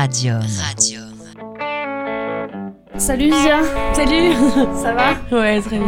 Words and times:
Radium. 0.00 0.40
Salut 2.96 3.30
Zia 3.30 3.60
Salut 3.92 4.32
Ça 4.82 4.94
va 4.94 5.14
Ouais, 5.30 5.60
très 5.60 5.76
bien. 5.76 5.86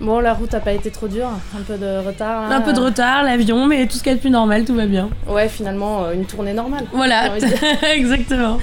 Bon, 0.00 0.18
la 0.18 0.34
route 0.34 0.52
a 0.54 0.58
pas 0.58 0.72
été 0.72 0.90
trop 0.90 1.06
dure, 1.06 1.28
un 1.56 1.62
peu 1.62 1.78
de 1.78 2.04
retard. 2.04 2.50
Un 2.50 2.60
peu 2.62 2.72
de 2.72 2.80
retard, 2.80 3.22
l'avion, 3.22 3.66
mais 3.66 3.86
tout 3.86 3.96
ce 3.96 4.02
qu'il 4.02 4.10
y 4.10 4.14
a 4.14 4.16
de 4.16 4.20
plus 4.20 4.30
normal, 4.30 4.64
tout 4.64 4.74
va 4.74 4.86
bien. 4.86 5.08
Ouais, 5.28 5.48
finalement, 5.48 6.02
euh, 6.02 6.14
une 6.14 6.24
tournée 6.24 6.52
normale. 6.52 6.86
Voilà, 6.92 7.30
exactement. 7.94 8.58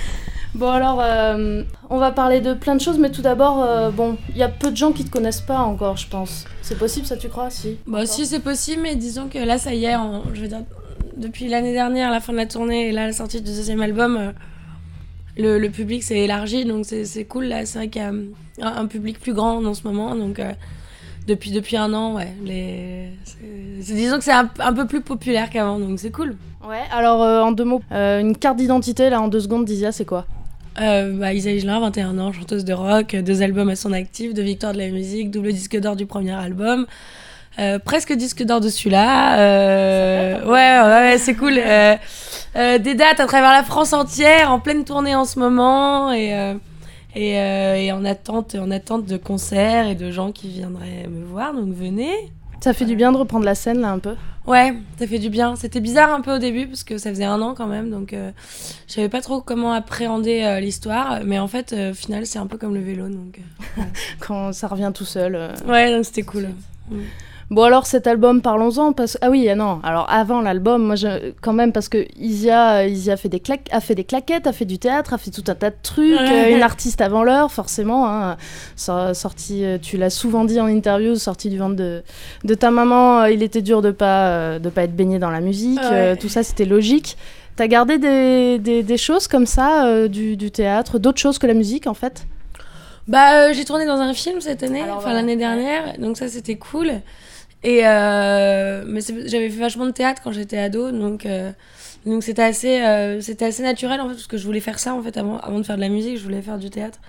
Bon 0.58 0.70
alors, 0.72 1.00
euh, 1.04 1.62
on 1.92 2.00
va 2.00 2.12
parler 2.12 2.42
de 2.42 2.56
plein 2.56 2.74
de 2.76 2.82
choses, 2.82 2.98
mais 2.98 3.12
tout 3.12 3.22
d'abord, 3.22 3.64
euh, 3.64 3.92
bon, 3.92 4.18
il 4.32 4.38
y 4.38 4.42
a 4.44 4.50
peu 4.50 4.72
de 4.72 4.76
gens 4.76 4.92
qui 4.92 5.06
te 5.06 5.12
connaissent 5.12 5.42
pas 5.42 5.60
encore, 5.60 5.98
je 5.98 6.08
pense. 6.08 6.46
C'est 6.64 6.80
possible, 6.80 7.06
ça 7.06 7.16
tu 7.16 7.30
crois 7.30 7.52
Si. 7.52 7.78
Bah 7.86 8.08
si 8.08 8.26
c'est 8.26 8.40
possible, 8.40 8.82
mais 8.82 8.96
disons 8.96 9.28
que 9.28 9.38
là 9.38 9.60
ça 9.60 9.76
y 9.76 9.86
est, 9.86 9.96
je 10.34 10.42
veux 10.42 10.48
dire, 10.48 10.64
depuis 11.16 11.48
l'année 11.48 11.74
dernière, 11.74 12.10
la 12.10 12.20
fin 12.20 12.34
de 12.34 12.38
la 12.38 12.48
tournée 12.48 12.88
et 12.88 12.92
là 12.92 13.06
la 13.06 13.14
sortie 13.14 13.40
du 13.42 13.52
deuxième 13.52 13.82
album, 13.82 14.18
euh, 14.18 14.32
le, 15.38 15.60
le 15.60 15.70
public 15.70 16.02
s'est 16.02 16.18
élargi, 16.22 16.66
donc 16.66 16.86
c'est 16.86 17.26
cool 17.26 17.46
là. 17.46 17.64
C'est 17.68 17.78
vrai 17.78 17.88
qu'il 17.90 18.02
y 18.02 18.06
a 18.06 18.10
un, 18.10 18.76
un 18.78 18.86
public 18.88 19.20
plus 19.20 19.34
grand 19.34 19.64
en 19.64 19.74
ce 19.76 19.84
moment, 19.84 20.16
donc 20.16 20.42
depuis, 21.28 21.52
depuis 21.52 21.78
un 21.78 21.94
an, 21.94 22.16
ouais. 22.16 22.34
Les... 22.44 23.10
c'est- 23.26 23.36
c'est- 23.84 23.94
disons 23.94 24.18
que 24.18 24.24
c'est 24.24 24.32
un, 24.32 24.50
un 24.58 24.74
peu 24.74 24.88
plus 24.88 25.02
populaire 25.02 25.52
qu'avant, 25.52 25.78
donc 25.78 26.00
c'est 26.00 26.10
cool. 26.12 26.36
Ouais, 26.68 26.82
alors 26.92 27.22
en 27.22 27.52
deux 27.52 27.64
mots, 27.66 27.82
une 27.92 28.36
carte 28.36 28.58
d'identité, 28.58 29.12
là, 29.12 29.22
en 29.22 29.28
deux 29.28 29.40
secondes, 29.42 29.64
Dizia, 29.66 29.92
c'est 29.92 30.04
quoi 30.06 30.26
Euh, 30.80 31.12
bah, 31.18 31.34
Isa 31.34 31.50
Higelin, 31.52 31.80
21 31.80 32.20
ans, 32.20 32.32
chanteuse 32.32 32.64
de 32.64 32.74
rock, 32.74 33.16
deux 33.16 33.42
albums 33.42 33.70
à 33.70 33.76
son 33.76 33.92
actif, 33.94 34.34
deux 34.34 34.44
victoires 34.44 34.74
de 34.74 34.78
la 34.78 34.90
musique, 34.90 35.32
double 35.32 35.52
disque 35.52 35.78
d'or 35.80 35.96
du 35.96 36.06
premier 36.06 36.34
album, 36.34 36.86
euh, 37.58 37.80
presque 37.80 38.14
disque 38.14 38.44
d'or 38.44 38.62
de 38.62 38.70
celui-là. 38.70 39.40
euh, 39.40 40.46
ouais, 40.46 40.50
ouais, 40.52 41.12
ouais, 41.12 41.18
c'est 41.18 41.34
cool. 41.34 41.54
Euh, 41.58 41.96
des 42.78 42.94
dates 42.96 43.20
à 43.20 43.26
travers 43.26 43.52
la 43.52 43.64
France 43.64 43.94
entière, 43.94 44.52
en 44.52 44.60
pleine 44.60 44.84
tournée 44.86 45.16
en 45.16 45.26
ce 45.26 45.40
moment, 45.40 46.12
et, 46.14 46.56
et, 47.16 47.32
et 47.34 47.92
en, 47.92 48.06
attente, 48.06 48.56
en 48.56 48.70
attente 48.70 49.06
de 49.06 49.18
concerts 49.18 49.88
et 49.88 49.96
de 49.96 50.12
gens 50.12 50.32
qui 50.32 50.50
viendraient 50.50 51.08
me 51.10 51.26
voir, 51.26 51.54
donc 51.54 51.74
venez. 51.74 52.14
Ça 52.60 52.74
fait 52.74 52.86
du 52.86 52.96
bien 52.96 53.12
de 53.12 53.18
reprendre 53.18 53.46
la 53.46 53.56
scène, 53.56 53.82
là, 53.82 53.90
un 53.90 54.00
peu 54.00 54.16
Ouais, 54.48 54.74
ça 54.98 55.06
fait 55.06 55.20
du 55.20 55.30
bien. 55.30 55.56
C'était 55.58 55.82
bizarre 55.82 56.12
un 56.14 56.22
peu 56.22 56.34
au 56.36 56.38
début 56.40 56.68
parce 56.68 56.84
que 56.86 56.98
ça 56.98 57.10
faisait 57.10 57.26
un 57.26 57.42
an 57.42 57.54
quand 57.54 57.68
même, 57.68 57.90
donc 57.90 58.14
euh, 58.14 58.32
je 58.88 58.94
savais 58.94 59.10
pas 59.10 59.20
trop 59.22 59.42
comment 59.42 59.74
appréhender 59.74 60.42
euh, 60.44 60.60
l'histoire. 60.62 61.20
Mais 61.26 61.38
en 61.38 61.48
fait, 61.50 61.74
euh, 61.74 61.92
au 61.92 61.94
final, 61.94 62.26
c'est 62.26 62.40
un 62.40 62.48
peu 62.48 62.58
comme 62.58 62.74
le 62.74 62.80
vélo, 62.82 63.10
donc. 63.10 63.40
euh, 63.78 63.82
Quand 64.20 64.54
ça 64.54 64.68
revient 64.68 64.92
tout 64.94 65.04
seul. 65.06 65.38
Ouais, 65.68 65.94
donc 65.94 66.06
c'était 66.06 66.24
cool. 66.24 66.50
Bon 67.50 67.64
alors 67.64 67.86
cet 67.86 68.08
album, 68.08 68.42
parlons-en 68.42 68.92
parce 68.92 69.18
ah 69.22 69.30
oui 69.30 69.48
ah 69.50 69.56
non 69.56 69.80
alors 69.82 70.06
avant 70.10 70.42
l'album 70.42 70.84
moi 70.84 70.96
je... 70.98 71.32
quand 71.42 71.54
même 71.54 71.72
parce 71.72 71.88
que 71.88 72.06
Isia 72.20 72.86
Isia 72.88 73.14
a 73.14 73.18
fait 73.18 73.30
des 73.30 73.40
claques 73.40 73.70
a 73.72 73.80
fait 73.80 73.96
des 73.96 74.04
claquettes 74.04 74.48
a 74.48 74.52
fait 74.52 74.66
du 74.66 74.80
théâtre 74.80 75.14
a 75.14 75.18
fait 75.18 75.32
tout 75.32 75.46
un 75.48 75.56
tas 75.56 75.70
de 75.70 75.76
trucs 75.82 76.12
Ouais. 76.20 76.52
euh, 76.52 76.58
une 76.58 76.62
artiste 76.62 77.00
avant 77.00 77.24
l'heure 77.24 77.50
forcément 77.54 78.06
hein, 78.06 78.36
So- 78.76 79.14
sorti 79.14 79.64
euh, 79.64 79.78
tu 79.82 79.96
l'as 79.96 80.10
souvent 80.10 80.44
dit 80.44 80.60
en 80.60 80.68
interview 80.68 81.16
sorti 81.16 81.50
du 81.50 81.58
ventre 81.58 81.78
de, 81.78 82.04
de 82.44 82.54
ta 82.54 82.70
maman 82.70 83.22
euh, 83.22 83.32
il 83.32 83.42
était 83.42 83.62
dur 83.62 83.82
de 83.82 83.92
pas 83.92 84.60
de 84.60 84.68
pas 84.70 84.84
être 84.84 84.96
baigné 84.96 85.18
dans 85.18 85.32
la 85.32 85.40
musique 85.40 85.80
Ouais. 85.90 86.18
tout 86.18 86.28
ça 86.30 86.44
c'était 86.44 86.66
logique 86.66 87.16
T'as 87.56 87.68
gardé 87.68 87.98
des, 87.98 88.60
des, 88.60 88.84
des 88.84 88.98
choses 89.00 89.28
comme 89.28 89.48
ça, 89.48 89.88
euh, 89.88 90.08
du, 90.08 90.38
du 90.38 90.52
théâtre, 90.52 91.00
d'autres 91.00 91.18
choses 91.20 91.40
que 91.40 91.48
la 91.48 91.56
musique 91.56 91.88
en 91.88 91.96
fait? 91.96 92.28
Bah, 93.08 93.34
euh, 93.48 93.52
j'ai 93.52 93.66
tourné 93.66 93.88
dans 93.88 94.00
un 94.00 94.14
film 94.14 94.42
cette 94.42 94.62
année, 94.62 94.84
enfin 94.84 95.00
voilà. 95.00 95.16
l'année 95.16 95.38
dernière, 95.38 95.98
donc 95.98 96.18
ça 96.18 96.28
c'était 96.28 96.58
cool. 96.58 96.92
Et 97.64 97.82
euh, 97.88 98.84
mais 98.88 99.02
j'avais 99.02 99.50
fait 99.50 99.60
vachement 99.60 99.86
de 99.86 99.92
théâtre 99.92 100.22
quand 100.24 100.32
j'étais 100.32 100.58
ado, 100.58 100.92
donc 100.92 101.26
euh, 101.26 101.52
donc 102.06 102.24
c'était 102.24 102.44
assez 102.44 102.82
euh, 102.82 103.20
c'était 103.20 103.46
assez 103.46 103.64
naturel 103.64 104.00
en 104.00 104.08
fait 104.10 104.14
parce 104.14 104.28
que 104.28 104.38
je 104.38 104.46
voulais 104.46 104.60
faire 104.60 104.78
ça 104.80 104.94
en 104.94 105.02
fait 105.02 105.18
avant 105.18 105.40
avant 105.40 105.58
de 105.58 105.64
faire 105.64 105.76
de 105.76 105.82
la 105.82 105.90
musique, 105.90 106.18
je 106.18 106.24
voulais 106.24 106.42
faire 106.42 106.60
du 106.60 106.70
théâtre. 106.70 107.00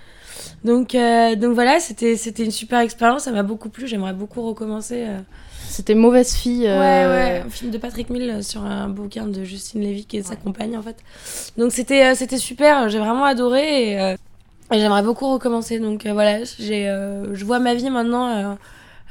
Donc 0.63 0.95
donc 1.37 1.53
voilà, 1.53 1.79
c'était 1.79 2.15
c'était 2.15 2.43
une 2.43 2.51
super 2.51 2.79
expérience, 2.79 3.23
ça 3.23 3.31
m'a 3.31 3.43
beaucoup 3.43 3.69
plu, 3.69 3.87
j'aimerais 3.87 4.13
beaucoup 4.13 4.41
recommencer. 4.41 5.05
C'était 5.69 5.93
Mauvaise 5.93 6.33
Fille. 6.33 6.65
euh, 6.67 6.79
Ouais, 6.79 7.05
ouais, 7.13 7.43
un 7.45 7.49
film 7.49 7.69
de 7.69 7.77
Patrick 7.77 8.09
Mill 8.09 8.43
sur 8.43 8.63
un 8.63 8.89
bouquin 8.89 9.27
de 9.27 9.43
Justine 9.43 9.81
Lévy 9.81 10.05
qui 10.05 10.17
est 10.17 10.23
sa 10.23 10.35
compagne 10.35 10.75
en 10.75 10.81
fait. 10.81 10.95
Donc 11.57 11.71
c'était 11.71 12.15
c'était 12.15 12.39
super, 12.39 12.89
j'ai 12.89 12.97
vraiment 12.97 13.25
adoré 13.25 13.91
et, 13.91 14.01
euh, 14.01 14.15
et 14.71 14.79
j'aimerais 14.79 15.03
beaucoup 15.03 15.31
recommencer. 15.31 15.77
Donc 15.79 16.07
euh, 16.07 16.13
voilà, 16.13 16.43
j'ai 16.57 16.85
je 17.33 17.45
vois 17.45 17.59
ma 17.59 17.75
vie 17.75 17.89
maintenant 17.91 18.57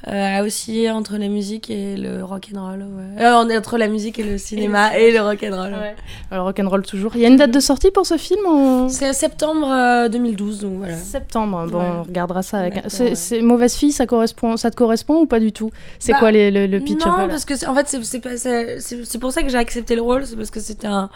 euh, 0.07 0.11
euh, 0.11 0.39
à 0.39 0.45
osciller 0.45 0.91
entre 0.91 1.17
la 1.19 1.29
musique 1.29 1.71
et 1.71 1.97
le 1.97 2.23
rock 2.25 2.49
and 2.55 2.61
roll. 2.65 2.79
Ouais. 2.81 3.25
Euh, 3.25 3.59
entre 3.59 3.79
la 3.79 3.89
musique 3.89 4.19
et 4.19 4.23
le 4.23 4.39
cinéma 4.39 4.97
et 4.97 5.11
le 5.11 5.21
rock 5.21 5.43
and 5.43 5.57
roll. 5.57 5.73
Ouais. 5.73 5.97
Alors 6.31 6.45
rock'n'roll 6.47 6.83
toujours. 6.85 7.13
Il 7.17 7.23
y 7.23 7.25
a 7.25 7.29
une 7.29 7.37
date 7.37 7.51
de 7.51 7.61
sortie 7.61 7.91
pour 7.91 8.07
ce 8.07 8.17
film 8.17 8.41
en 8.47 8.89
C'est 8.89 9.13
septembre 9.13 9.69
euh, 9.71 10.09
2012, 10.09 10.61
donc 10.61 10.73
voilà. 10.79 10.97
septembre. 10.97 11.67
Bon, 11.71 11.79
Ouais. 11.79 11.85
on 11.99 12.03
regardera 12.05 12.43
ça 12.43 12.59
avec. 12.59 12.83
C'est 12.89 13.41
Mauvaise 13.43 13.75
Fille, 13.75 13.93
ça 13.93 14.07
correspond, 14.07 14.57
ça 14.57 14.71
te 14.71 14.77
correspond 14.77 15.23
ou 15.23 15.27
pas 15.27 15.41
du 15.41 15.53
tout? 15.53 15.71
C'est 15.99 16.13
Bah, 16.13 16.19
quoi 16.21 16.31
les- 16.31 16.51
le, 16.51 16.67
le 16.67 16.81
pitch 16.81 17.05
Non, 17.05 17.17
là 17.17 17.27
parce 17.29 17.45
que 17.45 17.57
c'est- 17.57 17.67
en 17.67 17.75
fait, 17.75 17.89
c'est 17.89 19.19
pour 19.19 19.33
ça 19.33 19.43
que 19.43 19.49
j'ai 19.49 19.59
accepté 19.59 19.97
le 19.97 20.03
rôle, 20.03 20.27
c'est 20.27 20.37
parce 20.37 20.51
que 20.51 20.61
c'était 20.61 20.87
un, 20.87 21.11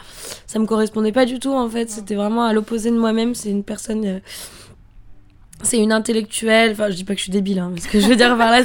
ça 0.46 0.58
me 0.58 0.66
correspondait 0.66 1.12
pas 1.12 1.24
du 1.24 1.38
tout 1.38 1.52
en 1.52 1.68
fait. 1.68 1.88
C'était 1.90 2.14
vraiment 2.14 2.44
à 2.44 2.52
l'opposé 2.52 2.90
de 2.90 2.96
moi-même. 2.98 3.34
C'est 3.34 3.50
une 3.50 3.62
personne, 3.64 4.04
euh, 4.04 4.18
c'est 5.62 5.78
une 5.78 5.92
intellectuelle. 5.92 6.72
Enfin, 6.72 6.90
je 6.90 6.96
dis 6.96 7.04
pas 7.04 7.14
que 7.14 7.18
je 7.18 7.24
suis 7.24 7.32
débile, 7.32 7.58
hein, 7.58 7.70
mais 7.74 7.80
ce 7.80 7.88
que 7.88 8.00
je 8.00 8.06
veux 8.06 8.16
dire 8.16 8.36
par 8.36 8.50
là, 8.50 8.62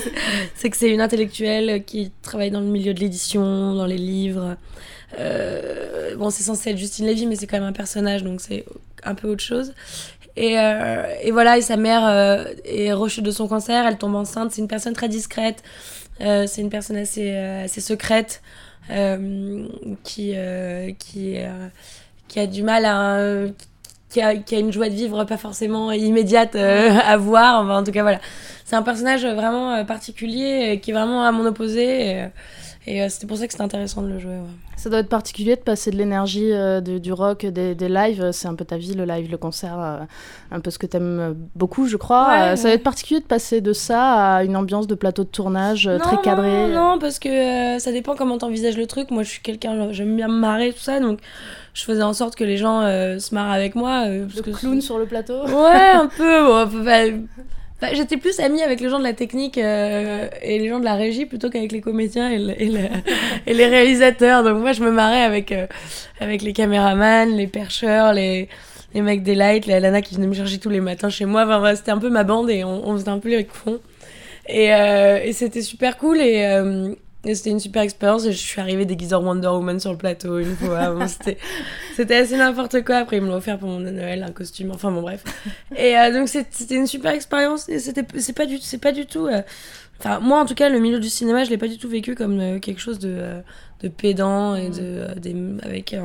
c'est- 0.55 0.69
que 0.69 0.77
c'est 0.77 0.89
une 0.89 1.01
intellectuelle 1.01 1.83
qui 1.85 2.11
travaille 2.21 2.51
dans 2.51 2.59
le 2.61 2.65
milieu 2.67 2.93
de 2.93 2.99
l'édition, 2.99 3.73
dans 3.75 3.85
les 3.85 3.97
livres. 3.97 4.55
Euh, 5.19 6.15
bon, 6.17 6.29
c'est 6.29 6.43
censé 6.43 6.71
être 6.71 6.77
Justine 6.77 7.05
Lévy, 7.05 7.25
mais 7.27 7.35
c'est 7.35 7.47
quand 7.47 7.57
même 7.59 7.69
un 7.69 7.73
personnage, 7.73 8.23
donc 8.23 8.41
c'est 8.41 8.65
un 9.03 9.15
peu 9.15 9.27
autre 9.29 9.43
chose. 9.43 9.73
Et, 10.35 10.59
euh, 10.59 11.03
et 11.23 11.31
voilà, 11.31 11.57
et 11.57 11.61
sa 11.61 11.77
mère 11.77 12.05
euh, 12.05 12.43
est 12.65 12.91
rechute 12.93 13.23
de 13.23 13.31
son 13.31 13.47
cancer, 13.47 13.85
elle 13.87 13.97
tombe 13.97 14.15
enceinte. 14.15 14.51
C'est 14.51 14.61
une 14.61 14.67
personne 14.67 14.93
très 14.93 15.09
discrète. 15.09 15.63
C'est 16.19 16.61
une 16.61 16.69
personne 16.69 16.97
assez, 16.97 17.35
assez 17.35 17.79
secrète 17.81 18.41
qui, 20.03 20.33
qui, 20.99 21.35
qui 22.27 22.39
a 22.39 22.47
du 22.47 22.63
mal 22.63 22.85
à. 22.85 23.45
Qui 24.09 24.21
a, 24.21 24.35
qui 24.35 24.55
a 24.55 24.59
une 24.59 24.71
joie 24.71 24.89
de 24.89 24.93
vivre 24.93 25.23
pas 25.25 25.37
forcément 25.37 25.91
immédiate 25.91 26.55
euh, 26.55 26.89
à 27.05 27.17
voir. 27.17 27.63
Enfin, 27.63 27.79
en 27.79 27.83
tout 27.83 27.91
cas, 27.91 28.01
voilà. 28.01 28.19
C'est 28.65 28.75
un 28.75 28.83
personnage 28.83 29.25
vraiment 29.25 29.71
euh, 29.71 29.83
particulier 29.83 30.75
euh, 30.75 30.77
qui 30.77 30.91
est 30.91 30.93
vraiment 30.93 31.23
à 31.23 31.31
mon 31.31 31.45
opposé. 31.45 32.15
Euh, 32.21 32.27
et, 32.87 33.03
euh, 33.03 33.09
c'était 33.09 33.27
pour 33.27 33.37
ça 33.37 33.45
que 33.45 33.51
c'était 33.53 33.63
intéressant 33.63 34.01
de 34.01 34.07
le 34.07 34.17
jouer. 34.19 34.31
ouais. 34.31 34.41
Ça 34.77 34.89
doit 34.91 34.99
être 34.99 35.09
particulier 35.09 35.55
de 35.55 35.61
passer 35.61 35.89
de 35.91 35.97
l'énergie 35.97 36.51
euh, 36.53 36.81
du, 36.81 36.99
du 36.99 37.11
rock, 37.11 37.45
des, 37.45 37.73
des 37.75 37.89
lives. 37.89 38.29
C'est 38.31 38.47
un 38.47 38.53
peu 38.53 38.63
ta 38.63 38.77
vie, 38.77 38.93
le 38.93 39.05
live, 39.05 39.29
le 39.31 39.37
concert, 39.37 39.79
euh, 39.79 39.97
un 40.51 40.59
peu 40.59 40.69
ce 40.69 40.77
que 40.77 40.85
t'aimes 40.85 41.19
euh, 41.19 41.33
beaucoup, 41.55 41.87
je 41.87 41.97
crois. 41.97 42.27
Ouais, 42.29 42.41
Euh, 42.41 42.55
ça 42.55 42.67
va 42.67 42.75
être 42.75 42.83
particulier 42.83 43.19
de 43.19 43.25
passer 43.25 43.59
de 43.59 43.73
ça 43.73 44.35
à 44.37 44.43
une 44.43 44.55
ambiance 44.55 44.85
de 44.87 44.93
plateau 44.95 45.23
de 45.23 45.29
tournage 45.29 45.87
euh, 45.87 45.97
Non, 45.97 46.03
très 46.03 46.21
cadré. 46.21 46.47
Non, 46.67 46.91
non, 46.93 46.99
parce 46.99 47.17
que 47.19 47.27
euh, 47.75 47.79
ça 47.79 47.91
dépend 47.91 48.15
comment 48.15 48.37
t'envisages 48.37 48.77
le 48.77 48.85
truc. 48.85 49.09
Moi, 49.09 49.23
je 49.23 49.29
suis 49.29 49.41
quelqu'un, 49.41 49.91
j'aime 49.91 50.15
bien 50.15 50.27
me 50.27 50.37
marrer, 50.39 50.71
tout 50.73 50.79
ça, 50.79 50.99
donc 50.99 51.19
je 51.73 51.83
faisais 51.83 52.03
en 52.03 52.13
sorte 52.13 52.35
que 52.35 52.43
les 52.43 52.57
gens 52.57 52.81
euh, 52.81 53.17
se 53.19 53.33
marrent 53.33 53.51
avec 53.51 53.73
moi. 53.73 54.05
euh, 54.07 54.25
parce 54.25 54.37
Le 54.37 54.41
que 54.43 54.51
clown 54.51 54.79
sur 54.81 54.99
le 54.99 55.05
plateau. 55.07 55.43
Ouais, 55.45 55.91
un 55.95 56.07
peu. 56.17 56.43
bon, 56.45 57.27
enfin, 57.81 57.93
J'étais 57.93 58.17
plus 58.17 58.39
amie 58.39 58.61
avec 58.61 58.79
les 58.81 58.89
gens 58.89 58.99
de 58.99 59.03
la 59.03 59.13
technique 59.13 59.57
euh, 59.57 60.27
et 60.41 60.59
les 60.59 60.67
gens 60.69 60.79
de 60.79 60.85
la 60.85 60.95
régie 60.95 61.25
plutôt 61.25 61.49
qu'avec 61.49 61.71
les 61.71 61.81
comédiens 61.81 62.29
et, 62.29 62.37
le- 62.39 62.61
et, 62.61 62.67
le- 62.69 62.79
et 63.47 63.53
les 63.53 63.65
réalisateurs. 63.67 64.43
Donc 64.43 64.59
moi, 64.61 64.71
je 64.73 64.83
me 64.83 64.91
marrais 64.91 65.21
avec, 65.21 65.51
euh, 65.51 65.67
avec 66.19 66.41
les 66.41 66.53
caméramans, 66.53 67.35
les 67.35 67.47
percheurs, 67.47 68.13
les, 68.13 68.49
les 68.93 69.01
mecs 69.01 69.23
des 69.23 69.35
lights, 69.35 69.67
la 69.67 69.79
Lana 69.79 70.01
qui 70.01 70.15
venait 70.15 70.27
me 70.27 70.33
chercher 70.33 70.57
tous 70.59 70.69
les 70.69 70.81
matins 70.81 71.09
chez 71.09 71.25
moi. 71.25 71.43
Enfin, 71.45 71.75
c'était 71.75 71.91
un 71.91 71.97
peu 71.99 72.09
ma 72.09 72.23
bande 72.23 72.49
et 72.49 72.63
on, 72.63 72.87
on 72.87 72.93
faisait 72.97 73.09
un 73.09 73.19
peu 73.19 73.29
les 73.29 73.45
cons. 73.45 73.79
Et, 74.49 74.73
euh, 74.73 75.19
et 75.23 75.33
c'était 75.33 75.61
super 75.61 75.97
cool 75.97 76.19
et, 76.21 76.45
euh, 76.45 76.93
et 77.27 77.35
c'était 77.35 77.49
une 77.49 77.59
super 77.59 77.81
expérience. 77.81 78.25
Et 78.25 78.31
je 78.31 78.37
suis 78.37 78.59
arrivée 78.61 78.85
déguisée 78.85 79.15
en 79.15 79.23
Wonder 79.23 79.47
Woman 79.49 79.79
sur 79.79 79.91
le 79.91 79.97
plateau 79.97 80.39
une 80.39 80.55
fois. 80.55 80.91
Bon, 80.93 81.07
c'était, 81.09 81.37
c'était 81.95 82.15
assez 82.15 82.37
n'importe 82.37 82.83
quoi. 82.85 82.97
Après, 82.97 83.17
ils 83.17 83.21
me 83.21 83.27
l'ont 83.27 83.35
offert 83.35 83.59
pour 83.59 83.69
mon 83.69 83.79
Noël, 83.79 84.23
un 84.23 84.31
costume. 84.31 84.71
Enfin, 84.71 84.91
bon, 84.91 85.01
bref. 85.01 85.23
Et 85.75 85.97
euh, 85.97 86.11
donc, 86.13 86.29
c'était 86.29 86.75
une 86.75 86.87
super 86.87 87.11
expérience. 87.11 87.67
Et 87.69 87.79
c'était, 87.79 88.05
c'est 88.19 88.33
pas 88.33 88.45
du, 88.45 88.57
c'est 88.59 88.77
pas 88.79 88.91
du 88.91 89.05
tout. 89.05 89.27
euh, 89.27 89.41
Enfin, 89.99 90.19
moi, 90.19 90.39
en 90.39 90.45
tout 90.45 90.53
cas, 90.55 90.69
le 90.69 90.79
milieu 90.79 90.99
du 90.99 91.09
cinéma, 91.09 91.43
je 91.43 91.49
l'ai 91.49 91.57
pas 91.57 91.67
du 91.67 91.77
tout 91.79 91.89
vécu 91.89 92.13
comme 92.13 92.39
euh, 92.39 92.59
quelque 92.59 92.79
chose 92.79 92.99
de, 92.99 93.41
de 93.81 93.87
pédant 93.87 94.55
et 94.55 94.69
de, 94.69 94.75
euh, 94.79 95.15
des, 95.15 95.35
avec, 95.63 95.95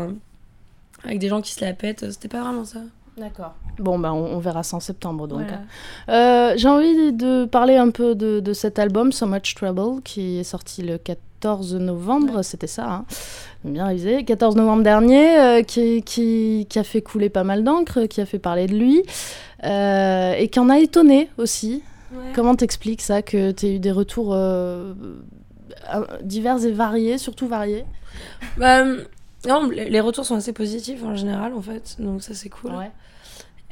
avec 1.04 1.18
des 1.18 1.28
gens 1.28 1.42
qui 1.42 1.52
se 1.52 1.62
la 1.64 1.74
pètent. 1.74 2.10
C'était 2.10 2.28
pas 2.28 2.40
vraiment 2.42 2.64
ça. 2.64 2.80
D'accord. 3.18 3.54
Bon, 3.82 3.98
bah, 3.98 4.12
on, 4.14 4.36
on 4.36 4.38
verra 4.38 4.62
ça 4.62 4.76
en 4.76 4.80
septembre, 4.80 5.26
donc. 5.28 5.42
Voilà. 5.42 6.50
Euh, 6.50 6.54
J'ai 6.56 6.68
envie 6.68 7.12
de 7.12 7.44
parler 7.44 7.76
un 7.76 7.90
peu 7.90 8.14
de, 8.14 8.40
de 8.40 8.52
cet 8.52 8.78
album, 8.78 9.12
So 9.12 9.26
Much 9.26 9.54
Trouble, 9.54 10.00
qui 10.02 10.38
est 10.38 10.44
sorti 10.44 10.82
le 10.82 10.98
14 10.98 11.74
novembre, 11.74 12.42
c'était 12.42 12.66
ça. 12.68 12.88
hein. 12.90 13.04
bien 13.64 13.86
révisé. 13.86 14.24
14 14.24 14.56
novembre 14.56 14.82
dernier, 14.84 15.38
euh, 15.38 15.62
qui, 15.62 16.02
qui, 16.02 16.66
qui, 16.70 16.78
a 16.78 16.84
fait 16.84 17.02
couler 17.02 17.28
pas 17.28 17.44
mal 17.44 17.64
d'encre, 17.64 18.06
qui 18.06 18.20
a 18.20 18.26
fait 18.26 18.38
parler 18.38 18.66
de 18.66 18.74
lui, 18.76 19.02
euh, 19.64 20.32
et 20.34 20.48
qui 20.48 20.58
en 20.60 20.68
a 20.70 20.78
étonné 20.78 21.28
aussi. 21.38 21.82
Ouais. 22.12 22.18
Comment 22.34 22.54
t'expliques 22.54 23.00
ça, 23.02 23.22
que 23.22 23.50
tu 23.50 23.66
aies 23.66 23.74
eu 23.76 23.78
des 23.78 23.90
retours 23.92 24.36
divers 26.22 26.64
et 26.64 26.70
variés, 26.72 27.18
surtout 27.18 27.48
variés? 27.48 27.84
Bah, 28.58 28.84
non, 29.48 29.68
Les 29.70 30.00
retours 30.00 30.24
sont 30.24 30.36
assez 30.36 30.52
positifs 30.52 31.02
en 31.04 31.16
général, 31.16 31.54
en 31.54 31.62
fait, 31.62 31.96
donc 31.98 32.22
ça 32.22 32.34
c'est 32.34 32.48
cool. 32.48 32.72
Ouais. 32.72 32.90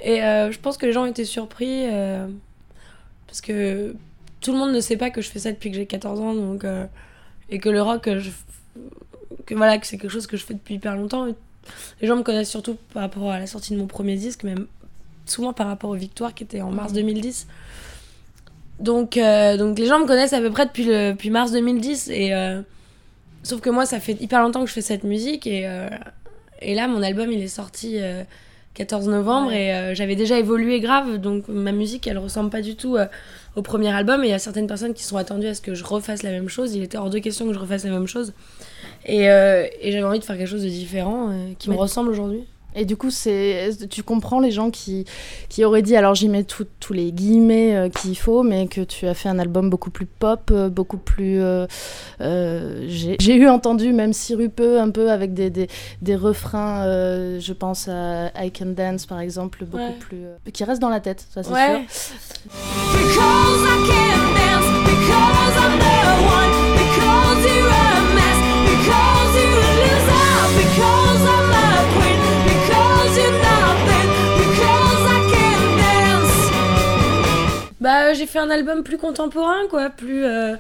Et 0.02 0.22
euh, 0.22 0.50
je 0.50 0.58
pense 0.58 0.76
que 0.76 0.86
les 0.86 0.92
gens 0.92 1.02
ont 1.02 1.10
été 1.10 1.24
surpris, 1.24 1.86
euh, 1.86 2.26
parce 3.26 3.40
que 3.40 3.94
tout 4.40 4.52
le 4.52 4.58
monde 4.58 4.72
ne 4.72 4.80
sait 4.80 4.96
pas 4.96 5.10
que 5.10 5.20
je 5.20 5.28
fais 5.28 5.38
ça 5.38 5.52
depuis 5.52 5.70
que 5.70 5.76
j'ai 5.76 5.86
14 5.86 6.20
ans, 6.20 6.34
donc, 6.34 6.64
euh, 6.64 6.86
et 7.50 7.58
que 7.58 7.68
le 7.68 7.82
rock, 7.82 8.08
je, 8.18 8.30
que 9.46 9.54
voilà, 9.54 9.78
que 9.78 9.86
c'est 9.86 9.98
quelque 9.98 10.10
chose 10.10 10.26
que 10.26 10.36
je 10.36 10.44
fais 10.44 10.54
depuis 10.54 10.74
hyper 10.76 10.96
longtemps. 10.96 11.26
Les 12.00 12.08
gens 12.08 12.16
me 12.16 12.22
connaissent 12.22 12.50
surtout 12.50 12.76
par 12.94 13.02
rapport 13.02 13.30
à 13.30 13.38
la 13.38 13.46
sortie 13.46 13.74
de 13.74 13.78
mon 13.78 13.86
premier 13.86 14.16
disque, 14.16 14.44
même 14.44 14.66
souvent 15.26 15.52
par 15.52 15.66
rapport 15.66 15.90
aux 15.90 15.94
Victoires 15.94 16.34
qui 16.34 16.44
était 16.44 16.62
en 16.62 16.70
mars 16.70 16.92
2010. 16.92 17.46
Donc, 18.80 19.18
euh, 19.18 19.58
donc 19.58 19.78
les 19.78 19.86
gens 19.86 20.00
me 20.00 20.06
connaissent 20.06 20.32
à 20.32 20.40
peu 20.40 20.50
près 20.50 20.64
depuis, 20.64 20.84
le, 20.84 21.12
depuis 21.12 21.30
mars 21.30 21.52
2010. 21.52 22.08
Et, 22.08 22.32
sauf 23.42 23.60
que 23.60 23.70
moi, 23.70 23.86
ça 23.86 24.00
fait 24.00 24.20
hyper 24.20 24.40
longtemps 24.40 24.62
que 24.62 24.68
je 24.68 24.74
fais 24.74 24.80
cette 24.80 25.04
musique. 25.04 25.46
Et, 25.46 25.66
euh, 25.66 25.88
et 26.62 26.74
là, 26.74 26.88
mon 26.88 27.02
album, 27.02 27.30
il 27.30 27.42
est 27.42 27.48
sorti 27.48 27.98
14 28.74 29.08
novembre. 29.08 29.48
Ouais. 29.48 29.90
Et 29.90 29.94
j'avais 29.94 30.16
déjà 30.16 30.38
évolué 30.38 30.80
grave. 30.80 31.18
Donc 31.18 31.48
ma 31.48 31.72
musique, 31.72 32.06
elle 32.06 32.18
ressemble 32.18 32.50
pas 32.50 32.62
du 32.62 32.76
tout 32.76 32.96
au 33.56 33.62
premier 33.62 33.88
album. 33.88 34.22
Et 34.22 34.28
il 34.28 34.30
y 34.30 34.34
a 34.34 34.38
certaines 34.38 34.66
personnes 34.66 34.94
qui 34.94 35.04
sont 35.04 35.16
attendues 35.16 35.48
à 35.48 35.54
ce 35.54 35.60
que 35.60 35.74
je 35.74 35.84
refasse 35.84 36.22
la 36.22 36.30
même 36.30 36.48
chose. 36.48 36.74
Il 36.74 36.82
était 36.82 36.98
hors 36.98 37.10
de 37.10 37.18
question 37.18 37.46
que 37.46 37.52
je 37.52 37.58
refasse 37.58 37.84
la 37.84 37.90
même 37.90 38.06
chose. 38.06 38.32
Et, 39.04 39.24
et 39.24 39.92
j'avais 39.92 40.04
envie 40.04 40.20
de 40.20 40.24
faire 40.24 40.36
quelque 40.36 40.48
chose 40.48 40.62
de 40.64 40.68
différent 40.68 41.32
qui 41.58 41.70
me 41.70 41.76
ressemble 41.76 42.10
aujourd'hui. 42.10 42.44
Et 42.74 42.84
du 42.84 42.96
coup, 42.96 43.10
c'est, 43.10 43.70
tu 43.88 44.02
comprends 44.02 44.40
les 44.40 44.50
gens 44.50 44.70
qui, 44.70 45.04
qui 45.48 45.64
auraient 45.64 45.82
dit, 45.82 45.96
alors 45.96 46.14
j'y 46.14 46.28
mets 46.28 46.44
tous 46.44 46.92
les 46.92 47.12
guillemets 47.12 47.76
euh, 47.76 47.88
qu'il 47.88 48.16
faut, 48.16 48.42
mais 48.42 48.66
que 48.66 48.80
tu 48.80 49.06
as 49.06 49.14
fait 49.14 49.28
un 49.28 49.38
album 49.38 49.70
beaucoup 49.70 49.90
plus 49.90 50.06
pop, 50.06 50.50
euh, 50.52 50.68
beaucoup 50.68 50.98
plus... 50.98 51.42
Euh, 51.42 51.66
euh, 52.20 52.84
j'ai 52.86 53.34
eu 53.34 53.48
entendu 53.48 53.92
même 53.92 54.12
sirupeux, 54.12 54.80
un 54.80 54.90
peu 54.90 55.10
avec 55.10 55.34
des, 55.34 55.50
des, 55.50 55.68
des 56.02 56.16
refrains, 56.16 56.84
euh, 56.86 57.40
je 57.40 57.52
pense 57.52 57.88
à 57.88 58.30
I 58.42 58.50
Can 58.52 58.74
Dance 58.76 59.06
par 59.06 59.20
exemple, 59.20 59.64
beaucoup 59.64 59.82
ouais. 59.82 59.96
plus... 59.98 60.52
qui 60.52 60.64
restent 60.64 60.82
dans 60.82 60.88
la 60.88 61.00
tête, 61.00 61.26
ça 61.32 61.42
c'est 61.42 61.52
ouais. 61.52 61.86
sûr. 61.90 62.10
Bah, 78.10 78.14
j'ai 78.14 78.26
fait 78.26 78.40
un 78.40 78.50
album 78.50 78.82
plus 78.82 78.98
contemporain, 78.98 79.68
quoi, 79.70 79.88
plus, 79.88 80.24
euh, 80.24 80.56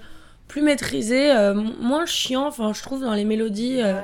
plus 0.46 0.62
maîtrisé, 0.62 1.32
euh, 1.32 1.52
moins 1.52 2.06
chiant, 2.06 2.46
enfin, 2.46 2.72
je 2.72 2.80
trouve, 2.80 3.00
dans 3.00 3.12
les 3.14 3.24
mélodies. 3.24 3.82
Euh... 3.82 4.00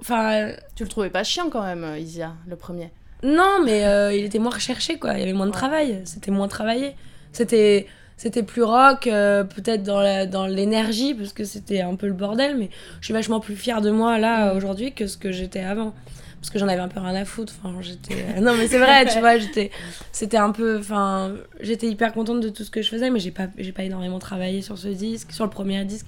Enfin. 0.00 0.50
Tu 0.74 0.82
le 0.82 0.88
trouvais 0.88 1.10
pas 1.10 1.22
chiant 1.22 1.50
quand 1.50 1.62
même, 1.62 1.86
Isia, 1.96 2.34
le 2.48 2.56
premier? 2.56 2.90
Non, 3.22 3.60
mais 3.64 3.86
euh, 3.86 4.12
il 4.12 4.24
était 4.24 4.40
moins 4.40 4.50
recherché, 4.50 4.98
quoi. 4.98 5.12
Il 5.14 5.20
y 5.20 5.22
avait 5.22 5.34
moins 5.34 5.46
de 5.46 5.52
ouais. 5.52 5.56
travail, 5.56 6.02
c'était 6.04 6.32
moins 6.32 6.48
travaillé. 6.48 6.96
C'était. 7.32 7.86
C'était 8.16 8.42
plus 8.42 8.62
rock, 8.62 9.06
euh, 9.08 9.44
peut-être 9.44 9.82
dans 9.82 10.46
l'énergie, 10.46 11.12
dans 11.12 11.18
parce 11.18 11.34
que 11.34 11.44
c'était 11.44 11.82
un 11.82 11.96
peu 11.96 12.06
le 12.06 12.14
bordel, 12.14 12.56
mais 12.56 12.70
je 13.00 13.04
suis 13.04 13.12
vachement 13.12 13.40
plus 13.40 13.56
fière 13.56 13.82
de 13.82 13.90
moi 13.90 14.18
là 14.18 14.54
aujourd'hui 14.54 14.94
que 14.94 15.06
ce 15.06 15.18
que 15.18 15.32
j'étais 15.32 15.60
avant 15.60 15.92
parce 16.40 16.50
que 16.50 16.58
j'en 16.58 16.68
avais 16.68 16.80
un 16.80 16.88
peu 16.88 17.00
rien 17.00 17.14
à 17.14 17.24
foutre 17.24 17.54
enfin 17.62 17.74
j'étais 17.80 18.40
non 18.40 18.54
mais 18.56 18.68
c'est 18.68 18.78
vrai 18.78 19.06
tu 19.06 19.18
vois 19.20 19.38
j'étais 19.38 19.70
c'était 20.12 20.36
un 20.36 20.52
peu 20.52 20.78
enfin 20.78 21.32
j'étais 21.60 21.88
hyper 21.88 22.12
contente 22.12 22.40
de 22.40 22.48
tout 22.48 22.64
ce 22.64 22.70
que 22.70 22.82
je 22.82 22.88
faisais 22.88 23.10
mais 23.10 23.20
j'ai 23.20 23.30
pas 23.30 23.48
j'ai 23.58 23.72
pas 23.72 23.84
énormément 23.84 24.18
travaillé 24.18 24.62
sur 24.62 24.78
ce 24.78 24.88
disque 24.88 25.32
sur 25.32 25.44
le 25.44 25.50
premier 25.50 25.84
disque 25.84 26.06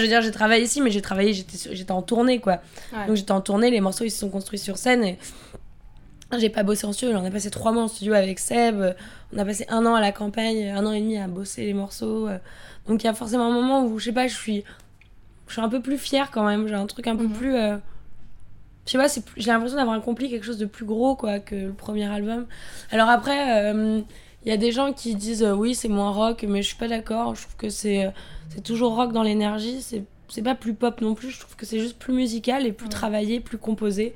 je 0.00 0.04
veux 0.04 0.08
dire, 0.10 0.22
j'ai 0.22 0.30
travaillé 0.32 0.64
ici, 0.64 0.80
mais 0.80 0.90
j'ai 0.90 1.00
travaillé, 1.02 1.32
j'étais 1.32 1.92
en 1.92 2.02
tournée, 2.02 2.40
quoi. 2.40 2.60
Ouais. 2.92 3.06
Donc 3.06 3.16
j'étais 3.16 3.32
en 3.32 3.40
tournée, 3.40 3.70
les 3.70 3.80
morceaux, 3.80 4.04
ils 4.04 4.10
se 4.10 4.18
sont 4.18 4.30
construits 4.30 4.58
sur 4.58 4.76
scène. 4.76 5.04
Et 5.04 5.18
j'ai 6.38 6.48
pas 6.48 6.62
bossé 6.62 6.86
en 6.86 6.92
studio, 6.92 7.16
on 7.16 7.24
a 7.24 7.30
passé 7.30 7.50
trois 7.50 7.72
mois 7.72 7.82
en 7.84 7.88
studio 7.88 8.14
avec 8.14 8.38
Seb. 8.38 8.94
On 9.34 9.38
a 9.38 9.44
passé 9.44 9.66
un 9.68 9.84
an 9.86 9.94
à 9.94 10.00
la 10.00 10.12
campagne, 10.12 10.68
un 10.70 10.84
an 10.86 10.92
et 10.92 11.00
demi 11.00 11.18
à 11.18 11.26
bosser 11.28 11.64
les 11.66 11.74
morceaux. 11.74 12.28
Donc 12.86 13.02
il 13.02 13.06
y 13.06 13.10
a 13.10 13.14
forcément 13.14 13.46
un 13.46 13.52
moment 13.52 13.84
où, 13.84 13.98
je 13.98 14.06
sais 14.06 14.12
pas, 14.12 14.26
je 14.28 14.34
suis, 14.36 14.64
je 15.48 15.52
suis 15.52 15.62
un 15.62 15.68
peu 15.68 15.80
plus 15.80 15.98
fière 15.98 16.30
quand 16.30 16.44
même. 16.44 16.66
J'ai 16.68 16.74
un 16.74 16.86
truc 16.86 17.06
un 17.06 17.16
peu 17.16 17.24
Mhm. 17.26 17.32
plus. 17.32 17.54
euh, 17.56 17.76
Je 18.86 18.92
sais 18.92 18.98
pas, 18.98 19.08
j'ai 19.36 19.50
l'impression 19.50 19.76
d'avoir 19.76 19.96
accompli 19.96 20.30
quelque 20.30 20.44
chose 20.46 20.58
de 20.58 20.66
plus 20.66 20.84
gros, 20.84 21.14
quoi, 21.16 21.38
que 21.38 21.54
le 21.54 21.72
premier 21.72 22.06
album. 22.10 22.46
Alors 22.90 23.08
après. 23.08 23.64
euh, 23.72 24.00
il 24.44 24.48
y 24.48 24.52
a 24.52 24.56
des 24.56 24.72
gens 24.72 24.92
qui 24.92 25.14
disent 25.14 25.42
euh, 25.42 25.52
oui, 25.54 25.74
c'est 25.74 25.88
moins 25.88 26.10
rock, 26.10 26.44
mais 26.48 26.62
je 26.62 26.68
suis 26.68 26.76
pas 26.76 26.88
d'accord. 26.88 27.34
Je 27.34 27.42
trouve 27.42 27.56
que 27.56 27.68
c'est 27.68 28.06
euh, 28.06 28.10
c'est 28.48 28.62
toujours 28.62 28.94
rock 28.96 29.12
dans 29.12 29.22
l'énergie. 29.22 29.80
C'est 29.82 30.04
c'est 30.28 30.42
pas 30.42 30.54
plus 30.54 30.74
pop 30.74 31.00
non 31.00 31.14
plus. 31.14 31.30
Je 31.30 31.40
trouve 31.40 31.56
que 31.56 31.66
c'est 31.66 31.80
juste 31.80 31.98
plus 31.98 32.14
musical 32.14 32.64
et 32.66 32.72
plus 32.72 32.86
Ouais. 32.86 32.90
travaillé, 32.90 33.40
plus 33.40 33.58
composé. 33.58 34.14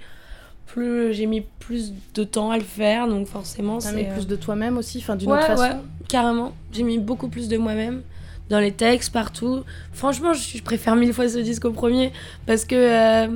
Plus 0.66 1.12
j'ai 1.12 1.26
mis 1.26 1.42
plus 1.60 1.92
de 2.14 2.24
temps 2.24 2.50
à 2.50 2.56
le 2.56 2.64
faire, 2.64 3.06
donc 3.06 3.26
forcément 3.26 3.80
c'est 3.80 3.92
mis 3.92 4.04
euh, 4.06 4.12
plus 4.14 4.26
de 4.26 4.34
toi-même 4.34 4.78
aussi, 4.78 4.98
enfin 4.98 5.14
d'une 5.14 5.30
ouais, 5.30 5.36
autre 5.36 5.46
façon. 5.46 5.62
ouais, 5.62 5.76
carrément. 6.08 6.52
J'ai 6.72 6.82
mis 6.84 6.98
beaucoup 6.98 7.28
plus 7.28 7.48
de 7.48 7.56
moi-même 7.58 8.02
dans 8.48 8.58
les 8.60 8.72
textes 8.72 9.12
partout. 9.12 9.62
Franchement, 9.92 10.32
je, 10.32 10.56
je 10.58 10.62
préfère 10.62 10.96
mille 10.96 11.12
fois 11.12 11.28
ce 11.28 11.38
disque 11.38 11.66
au 11.66 11.70
premier 11.70 12.12
parce 12.46 12.64
que 12.64 12.74
euh, 12.74 13.28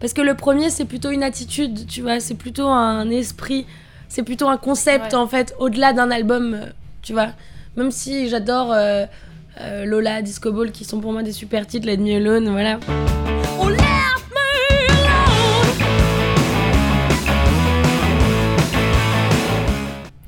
parce 0.00 0.12
que 0.12 0.20
le 0.20 0.34
premier 0.34 0.70
c'est 0.70 0.84
plutôt 0.84 1.10
une 1.10 1.22
attitude, 1.24 1.86
tu 1.86 2.00
vois, 2.00 2.20
c'est 2.20 2.34
plutôt 2.36 2.68
un 2.68 3.10
esprit, 3.10 3.66
c'est 4.14 4.22
plutôt 4.22 4.48
un 4.48 4.58
concept 4.58 5.12
Ouais. 5.12 5.14
en 5.14 5.26
fait, 5.26 5.54
au-delà 5.58 5.94
d'un 5.94 6.10
album, 6.10 6.52
euh, 6.54 6.66
tu 7.00 7.14
vois. 7.14 7.28
Même 7.76 7.90
si 7.90 8.28
j'adore 8.28 8.70
euh, 8.70 9.06
euh, 9.60 9.86
Lola, 9.86 10.20
Disco 10.20 10.52
Ball 10.52 10.70
qui 10.70 10.84
sont 10.84 11.00
pour 11.00 11.12
moi 11.12 11.22
des 11.22 11.32
super 11.32 11.66
titres, 11.66 11.86
Let 11.86 11.96
Me 11.96 12.16
Alone, 12.16 12.50
voilà. 12.50 12.78
Oh. 13.58 13.68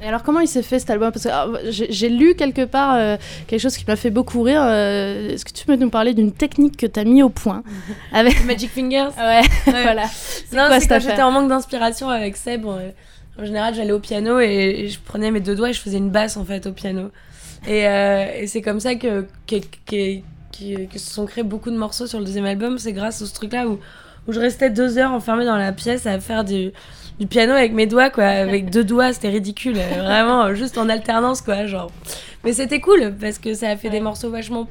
Et 0.03 0.07
alors 0.07 0.23
comment 0.23 0.41
il 0.41 0.49
s'est 0.49 0.63
fait 0.63 0.79
cet 0.79 0.91
album? 0.91 1.13
Parce 1.13 1.25
que 1.25 1.29
alors, 1.31 1.57
j'ai 1.71 2.09
lu 2.11 2.35
quelque 2.35 2.67
part 2.67 2.95
euh, 2.95 3.17
quelque 3.47 3.61
chose 3.61 3.75
qui 3.77 3.85
m'a 3.89 3.97
fait 3.97 4.11
beaucoup 4.11 4.43
rire. 4.43 4.61
euh, 4.63 5.31
Est-ce 5.31 5.47
que 5.47 5.53
tu 5.53 5.65
peux 5.65 5.77
nous 5.77 5.89
parler 5.89 6.13
d'une 6.13 6.31
technique 6.33 6.77
que 6.77 6.87
tu 6.87 7.01
as 7.01 7.05
mis 7.05 7.23
au 7.23 7.31
point? 7.31 7.63
Avec 8.13 8.45
Magic 8.45 8.71
Fingers? 8.71 9.09
Ouais, 9.17 9.41
Ouais. 9.73 9.83
voilà. 9.83 10.03
Non, 10.53 10.69
c'est 10.79 10.89
quand 10.89 11.01
j'étais 11.01 11.23
en 11.23 11.31
manque 11.31 11.49
d'inspiration 11.49 12.11
avec 12.11 12.37
Seb. 12.37 12.67
En 13.39 13.45
général, 13.45 13.75
j'allais 13.75 13.93
au 13.93 13.99
piano 14.01 14.39
et, 14.41 14.89
je 14.89 14.99
prenais 15.05 15.31
mes 15.31 15.41
deux 15.41 15.55
doigts 15.55 15.71
et 15.71 15.73
je 15.73 15.81
faisais 15.81 15.99
une 15.99 16.11
basse 16.11 16.37
en 16.37 16.45
fait 16.45 16.67
au 16.67 16.73
piano. 16.73 17.11
Et, 17.67 17.87
euh, 17.89 18.27
et 18.41 18.47
c'est 18.47 18.63
comme 18.63 18.81
ça 18.81 18.95
que, 18.95 19.27
que, 19.47 19.57
que, 19.87 20.19
que- 20.87 20.99
se 20.99 21.13
sont 21.15 21.27
créés 21.27 21.45
beaucoup 21.45 21.71
de 21.71 21.77
morceaux 21.77 22.07
sur 22.07 22.19
le 22.19 22.25
deuxième 22.25 22.45
album. 22.45 22.79
C'est 22.79 22.93
grâce 22.93 23.23
à 23.23 23.27
ce 23.27 23.35
truc-là 23.35 23.67
où, 23.69 23.81
où 24.29 24.33
je 24.33 24.39
restais 24.41 24.71
deux 24.71 24.99
heures 24.99 25.13
enfermée 25.13 25.45
dans 25.45 25.57
la 25.57 25.73
pièce 25.73 26.07
à 26.07 26.21
faire 26.21 26.45
du, 26.45 26.71
du 27.19 27.27
piano 27.27 27.53
avec 27.53 27.73
mes 27.73 27.87
doigts, 27.87 28.11
quoi. 28.11 28.25
Avec 28.25 28.71
deux 28.71 28.85
doigts, 28.85 29.13
c'était 29.13 29.31
ridicule. 29.31 29.75
Vraiment, 29.99 30.55
juste 30.55 30.77
en 30.79 30.89
alternance, 30.89 31.41
quoi. 31.41 31.67
Genre. 31.67 31.91
Mais 32.45 32.53
c'était 32.53 32.81
cool 32.81 33.15
parce 33.21 33.39
que 33.39 33.55
ça 33.55 33.71
a 33.71 33.77
fait 33.77 33.89
Ouais. 33.89 33.95
des 33.95 34.01
morceaux 34.01 34.31
vachement, 34.31 34.69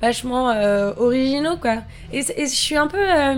vachement 0.00 0.50
euh, 0.50 0.92
originaux, 0.96 1.56
quoi. 1.56 1.78
Et, 2.12 2.22
je 2.22 2.44
suis 2.46 2.76
un 2.76 2.86
peu. 2.86 2.98
euh, 2.98 3.34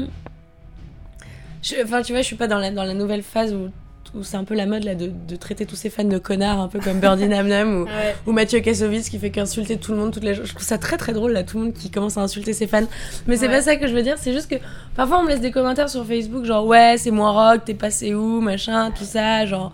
Enfin, 1.85 2.02
tu 2.02 2.12
vois, 2.12 2.23
je 2.23 2.26
suis 2.26 2.37
pas 2.37 2.49
dans 2.49 2.59
la, 2.59 2.71
dans 2.71 2.85
la 2.85 2.95
nouvelle 2.95 3.23
phase 3.23 3.54
où, 3.54 3.69
où 4.14 4.23
c'est 4.23 4.37
un 4.37 4.45
peu 4.45 4.54
la 4.54 4.66
mode 4.66 4.85
là, 4.85 4.95
de, 4.95 5.11
de 5.26 5.37
traiter 5.37 5.64
tous 5.64 5.75
ces 5.76 5.88
fans 5.88 6.04
de 6.04 6.19
connards, 6.19 6.61
un 6.61 6.69
peu 6.69 6.81
comme 6.81 7.00
Birdie 7.00 7.28
Nam 7.28 7.49
Nam 7.49 7.81
ou, 7.81 7.85
Ouais. 7.87 8.14
ou 8.26 8.33
Mathieu 8.33 8.61
Kassovitz 8.61 9.09
qui 9.09 9.19
fait 9.19 9.31
qu'insulter 9.31 9.78
tout 9.78 9.92
le 9.92 9.99
monde 9.99 10.12
toutes 10.12 10.25
les 10.25 10.35
jours. 10.35 10.45
Je 10.45 10.52
trouve 10.52 10.62
ça 10.66 10.76
très 10.76 10.97
très 10.99 11.12
drôle 11.14 11.33
là, 11.33 11.42
tout 11.45 11.57
le 11.59 11.64
monde 11.64 11.73
qui 11.73 11.90
commence 11.90 12.19
à 12.19 12.21
insulter 12.21 12.52
ses 12.52 12.66
fans. 12.66 12.83
Mais 13.26 13.37
c'est 13.37 13.47
Ouais. 13.49 13.54
pas 13.54 13.62
ça 13.62 13.76
que 13.76 13.87
je 13.88 13.95
veux 13.95 14.02
dire, 14.02 14.16
c'est 14.19 14.33
juste 14.35 14.50
que 14.50 14.57
parfois 14.95 15.21
on 15.21 15.23
me 15.23 15.28
laisse 15.28 15.40
des 15.40 15.50
commentaires 15.50 15.88
sur 15.88 16.04
Facebook 16.07 16.45
genre 16.45 16.66
ouais, 16.66 16.97
c'est 16.99 17.11
moins 17.11 17.31
rock, 17.31 17.62
t'es 17.64 17.75
passé 17.75 18.14
où, 18.14 18.40
machin, 18.42 18.90
tout 18.90 19.04
ça, 19.04 19.47
genre. 19.47 19.73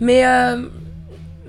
Mais, 0.00 0.26
euh, 0.26 0.62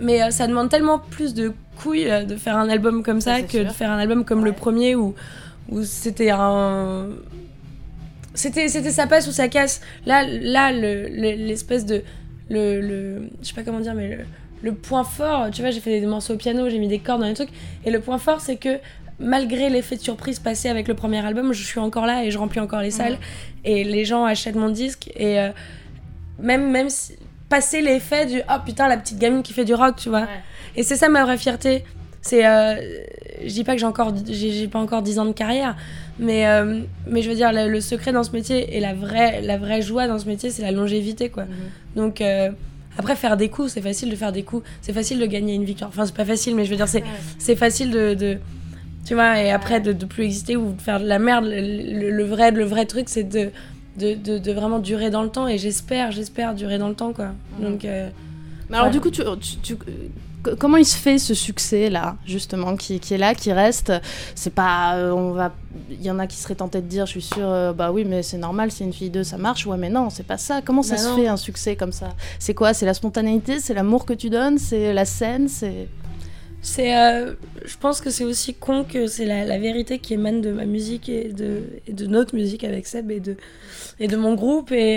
mais 0.02 0.22
euh, 0.24 0.32
ça 0.32 0.48
demande 0.48 0.70
tellement 0.70 1.00
plus 1.00 1.34
de 1.34 1.54
couilles 1.82 2.10
euh, 2.10 2.24
de 2.26 2.36
faire 2.36 2.58
un 2.58 2.68
album 2.68 3.04
comme 3.04 3.22
ça, 3.22 3.42
que 3.44 3.60
de 3.60 3.70
faire 3.70 3.92
un 3.92 3.98
album 4.00 4.26
comme 4.26 4.44
le 4.44 4.52
premier 4.52 4.96
où, 4.96 5.16
où 5.70 5.84
c'était 5.84 6.32
un. 6.32 7.08
C'était 8.39 8.67
c'était 8.69 8.91
ça 8.91 9.05
passe 9.08 9.27
ou 9.27 9.31
ça 9.31 9.48
casse. 9.48 9.81
Là 10.05 10.24
là 10.25 10.72
le- 10.72 11.08
le- 11.10 11.36
l'espèce 11.48 11.86
de 11.86 12.03
le, 12.50 12.81
le 12.81 13.29
je 13.41 13.48
sais 13.48 13.53
pas 13.53 13.63
comment 13.63 13.79
dire 13.79 13.93
mais 13.93 14.08
le, 14.15 14.25
le 14.62 14.74
point 14.74 15.03
fort, 15.03 15.51
tu 15.51 15.62
vois, 15.62 15.72
j'ai 15.72 15.79
fait 15.79 16.00
des 16.00 16.05
morceaux 16.08 16.34
au 16.34 16.38
piano, 16.38 16.69
j'ai 16.69 16.79
mis 16.79 16.88
des 16.88 17.00
cordes 17.00 17.22
dans 17.22 17.27
les 17.27 17.34
trucs 17.34 17.50
et 17.86 17.91
le 17.91 18.00
point 18.00 18.17
fort 18.17 18.41
c'est 18.41 18.55
que 18.58 18.77
malgré 19.19 19.69
l'effet 19.69 19.96
de 19.98 20.01
surprise 20.01 20.39
passé 20.39 20.69
avec 20.69 20.88
le 20.88 20.93
premier 20.96 21.24
album, 21.25 21.51
je 21.53 21.63
suis 21.63 21.79
encore 21.79 22.05
là 22.05 22.24
et 22.24 22.31
je 22.31 22.38
remplis 22.38 22.60
encore 22.62 22.81
les 22.81 22.91
salles 22.91 23.17
et 23.65 23.84
les 23.84 24.05
gens 24.05 24.24
achètent 24.25 24.55
mon 24.55 24.69
disque 24.69 25.10
et 25.15 25.39
euh, 25.39 25.50
même 26.39 26.69
même 26.72 26.89
si, 26.89 27.13
passer 27.50 27.81
l'effet 27.81 28.25
du 28.25 28.41
oh 28.50 28.60
putain 28.65 28.88
la 28.88 28.98
petite 28.98 29.17
gamine 29.19 29.43
qui 29.43 29.53
fait 29.53 29.65
du 29.65 29.74
rock, 29.74 29.96
tu 29.98 30.10
vois. 30.10 30.22
Et 30.75 30.84
c'est 30.84 30.96
ça 30.96 31.10
ma 31.10 31.24
vraie 31.25 31.38
fierté. 31.38 31.84
C'est, 32.22 32.46
euh, 32.46 32.76
je 33.46 33.54
dis 33.54 33.64
pas 33.64 33.74
que 33.74 33.80
j'ai 33.80 33.86
encore, 33.86 34.14
j'ai 34.30 34.68
pas 34.68 34.80
encore 34.80 35.02
10 35.02 35.20
ans 35.20 35.26
de 35.26 35.32
carrière, 35.32 35.78
mais 36.20 36.48
euh, 36.48 36.80
mais 37.08 37.22
je 37.22 37.30
veux 37.30 37.36
dire 37.36 37.54
le, 37.54 37.70
le 37.70 37.80
secret 37.82 38.12
dans 38.12 38.24
ce 38.24 38.32
métier 38.32 38.76
et 38.76 38.80
la 38.82 38.94
vraie 38.94 39.42
la 39.42 39.58
vraie 39.58 39.82
joie 39.82 40.08
dans 40.08 40.20
ce 40.20 40.26
métier, 40.28 40.50
c'est 40.50 40.62
la 40.62 40.72
longévité 40.72 41.30
quoi. 41.30 41.46
Donc 41.96 42.20
euh, 42.20 42.50
après 42.98 43.16
faire 43.16 43.38
des 43.38 43.48
coups, 43.48 43.72
c'est 43.72 43.82
facile 43.82 44.10
de 44.10 44.16
faire 44.18 44.34
des 44.34 44.44
coups, 44.44 44.68
c'est 44.82 44.92
facile 44.92 45.18
de 45.20 45.26
gagner 45.26 45.54
une 45.54 45.64
victoire. 45.64 45.90
Enfin 45.90 46.06
c'est 46.06 46.16
pas 46.16 46.26
facile, 46.26 46.56
mais 46.56 46.66
je 46.66 46.72
veux 46.72 46.76
dire 46.76 46.90
c'est 46.90 47.04
c'est 47.38 47.56
facile 47.56 47.90
de, 47.92 48.14
de 48.16 48.38
tu 49.06 49.14
vois 49.14 49.42
et 49.42 49.50
après 49.52 49.80
de, 49.80 49.94
de 49.94 50.06
plus 50.06 50.26
exister 50.26 50.58
ou 50.58 50.74
de 50.74 50.82
faire 50.82 51.00
de 51.00 51.06
la 51.06 51.20
merde. 51.20 51.46
Le, 51.50 52.24
vrai 52.24 52.52
le 52.52 52.66
vrai 52.66 52.86
truc 52.86 53.08
c'est 53.08 53.24
de 53.24 53.50
de, 53.98 54.14
de, 54.38 54.52
vraiment 54.52 54.80
durer 54.80 55.10
dans 55.10 55.24
le 55.24 55.30
temps 55.30 55.48
et 55.48 55.58
j'espère 55.58 56.12
j'espère 56.12 56.54
durer 56.54 56.78
dans 56.78 56.90
le 56.90 56.96
temps 56.96 57.14
quoi. 57.14 57.30
Donc 57.62 57.86
euh, 57.86 58.10
Mais 58.70 58.76
alors 58.76 58.88
Ouais. 58.88 58.94
du 58.94 59.00
coup, 59.02 59.10
tu, 59.10 59.22
tu- 59.42 59.58
tu- 59.76 59.78
comment 60.58 60.77
il 60.77 60.86
se 60.86 60.96
fait 60.98 61.17
ce 61.17 61.34
succès 61.34 61.89
là, 61.89 62.15
justement, 62.25 62.75
qui, 62.75 63.00
qui 63.00 63.13
est 63.13 63.17
là, 63.17 63.36
qui 63.36 63.51
reste? 63.51 63.91
C'est 64.36 64.53
pas, 64.53 64.96
euh, 64.98 65.12
on 65.12 65.31
va, 65.31 65.53
il 65.89 66.01
y 66.01 66.10
en 66.10 66.19
a 66.19 66.27
qui 66.27 66.38
seraient 66.38 66.55
tentés 66.55 66.81
de 66.81 66.88
dire, 66.88 67.05
je 67.05 67.12
suis 67.12 67.22
sûre, 67.22 67.50
euh, 67.50 67.74
bah 67.74 67.91
oui, 67.91 68.05
mais 68.05 68.24
c'est 68.24 68.38
normal, 68.38 68.72
c'est 68.72 68.84
une 68.84 68.93
fille 68.93 69.10
d'eux, 69.10 69.24
ça 69.24 69.38
marche. 69.38 69.65
Ouais, 69.65 69.77
mais 69.77 69.89
non, 69.89 70.10
c'est 70.10 70.25
pas 70.25 70.38
ça. 70.38 70.62
Comment 70.63 70.84
ça 70.84 70.96
Bah 70.96 71.01
se 71.01 71.08
non. 71.10 71.15
fait 71.17 71.27
un 71.27 71.38
succès 71.38 71.75
comme 71.75 71.91
ça? 71.91 72.10
C'est 72.39 72.53
quoi? 72.53 72.74
C'est 72.74 72.86
la 72.86 72.93
spontanéité, 72.93 73.60
c'est 73.60 73.74
l'amour 73.74 74.05
que 74.05 74.13
tu 74.13 74.29
donnes, 74.29 74.58
c'est 74.58 74.93
la 74.93 75.05
scène, 75.05 75.48
c'est. 75.48 75.88
C'est, 76.62 76.98
euh, 76.98 77.36
je 77.63 77.77
pense 77.77 78.01
que 78.01 78.10
c'est 78.10 78.25
aussi 78.25 78.53
con 78.53 78.84
que 78.84 79.08
c'est 79.08 79.25
la, 79.25 79.46
la 79.46 79.58
vérité 79.58 80.00
qui 80.00 80.13
émane 80.15 80.41
de 80.41 80.51
ma 80.51 80.65
musique 80.65 81.08
et 81.08 81.31
de, 81.31 81.62
et 81.88 81.93
de 81.93 82.05
notre 82.05 82.36
musique 82.36 82.65
avec 82.65 82.86
Seb 82.86 83.12
et 83.12 83.22
de, 83.22 83.38
et 84.01 84.10
de 84.10 84.17
mon 84.17 84.36
groupe 84.36 84.74
et, 84.74 84.96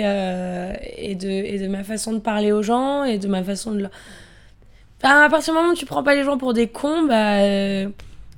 et, 0.97 1.15
de, 1.15 1.29
et 1.29 1.59
de 1.59 1.67
ma 1.69 1.85
façon 1.85 2.11
de 2.11 2.19
parler 2.19 2.51
aux 2.51 2.63
gens 2.63 3.05
et 3.05 3.17
de 3.17 3.29
ma 3.29 3.43
façon 3.43 3.71
de... 3.71 3.87
Enfin, 5.03 5.21
à 5.23 5.29
partir 5.29 5.53
du 5.53 5.59
moment 5.59 5.73
où 5.73 5.75
tu 5.75 5.85
prends 5.85 6.01
pas 6.03 6.15
les 6.15 6.23
gens 6.23 6.37
pour 6.37 6.53
des 6.53 6.69
cons, 6.69 7.03
bah, 7.03 7.39
euh, 7.39 7.89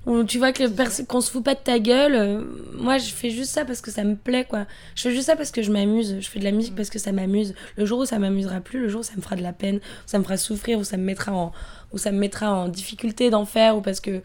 où 0.07 0.23
tu 0.23 0.39
vois 0.39 0.51
que 0.51 0.63
qu'on 1.03 1.21
se 1.21 1.29
fout 1.29 1.43
pas 1.43 1.53
de 1.53 1.59
ta 1.59 1.77
gueule, 1.77 2.15
euh, 2.15 2.41
moi 2.73 2.97
je 2.97 3.11
fais 3.13 3.29
juste 3.29 3.51
ça 3.51 3.65
parce 3.65 3.81
que 3.81 3.91
ça 3.91 4.03
me 4.03 4.15
plaît 4.15 4.45
quoi. 4.45 4.65
Je 4.95 5.03
fais 5.03 5.11
juste 5.11 5.27
ça 5.27 5.35
parce 5.35 5.51
que 5.51 5.61
je 5.61 5.71
m'amuse, 5.71 6.17
je 6.19 6.27
fais 6.27 6.39
de 6.39 6.43
la 6.43 6.51
musique 6.51 6.75
parce 6.75 6.89
que 6.89 6.97
ça 6.97 7.11
m'amuse. 7.11 7.53
Le 7.77 7.85
jour 7.85 7.99
où 7.99 8.05
ça 8.05 8.17
m'amusera 8.17 8.61
plus, 8.61 8.79
le 8.79 8.89
jour 8.89 9.01
où 9.01 9.03
ça 9.03 9.13
me 9.15 9.21
fera 9.21 9.35
de 9.35 9.43
la 9.43 9.53
peine, 9.53 9.77
où 9.77 10.07
ça 10.07 10.17
me 10.17 10.23
fera 10.23 10.37
souffrir, 10.37 10.79
où 10.79 10.83
ça 10.83 10.97
me 10.97 11.03
mettra 11.03 11.33
en, 11.33 11.51
où 11.93 11.99
ça 11.99 12.11
me 12.11 12.17
mettra 12.17 12.51
en 12.51 12.67
difficulté 12.67 13.29
d'en 13.29 13.45
faire 13.45 13.77
ou 13.77 13.81
parce 13.81 13.99
que 13.99 14.21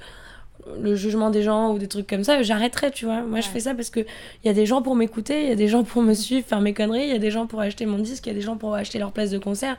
le 0.80 0.94
jugement 0.94 1.30
des 1.30 1.42
gens 1.42 1.72
ou 1.72 1.78
des 1.78 1.88
trucs 1.88 2.06
comme 2.06 2.24
ça, 2.24 2.42
j'arrêterai, 2.42 2.90
tu 2.90 3.04
vois. 3.04 3.22
Moi, 3.22 3.40
je 3.40 3.48
fais 3.48 3.60
ça 3.60 3.74
parce 3.74 3.90
que 3.90 4.00
il 4.00 4.46
y 4.46 4.48
a 4.48 4.52
des 4.52 4.66
gens 4.66 4.82
pour 4.82 4.94
m'écouter, 4.94 5.42
il 5.44 5.48
y 5.48 5.52
a 5.52 5.56
des 5.56 5.68
gens 5.68 5.84
pour 5.84 6.02
me 6.02 6.14
suivre, 6.14 6.46
faire 6.46 6.60
mes 6.60 6.74
conneries, 6.74 7.04
il 7.04 7.08
y 7.08 7.14
a 7.14 7.18
des 7.18 7.30
gens 7.30 7.46
pour 7.46 7.60
acheter 7.60 7.86
mon 7.86 7.98
disque, 7.98 8.26
il 8.26 8.30
y 8.30 8.32
a 8.32 8.34
des 8.34 8.40
gens 8.40 8.56
pour 8.56 8.74
acheter 8.74 8.98
leur 8.98 9.12
place 9.12 9.30
de 9.30 9.38
concert, 9.38 9.76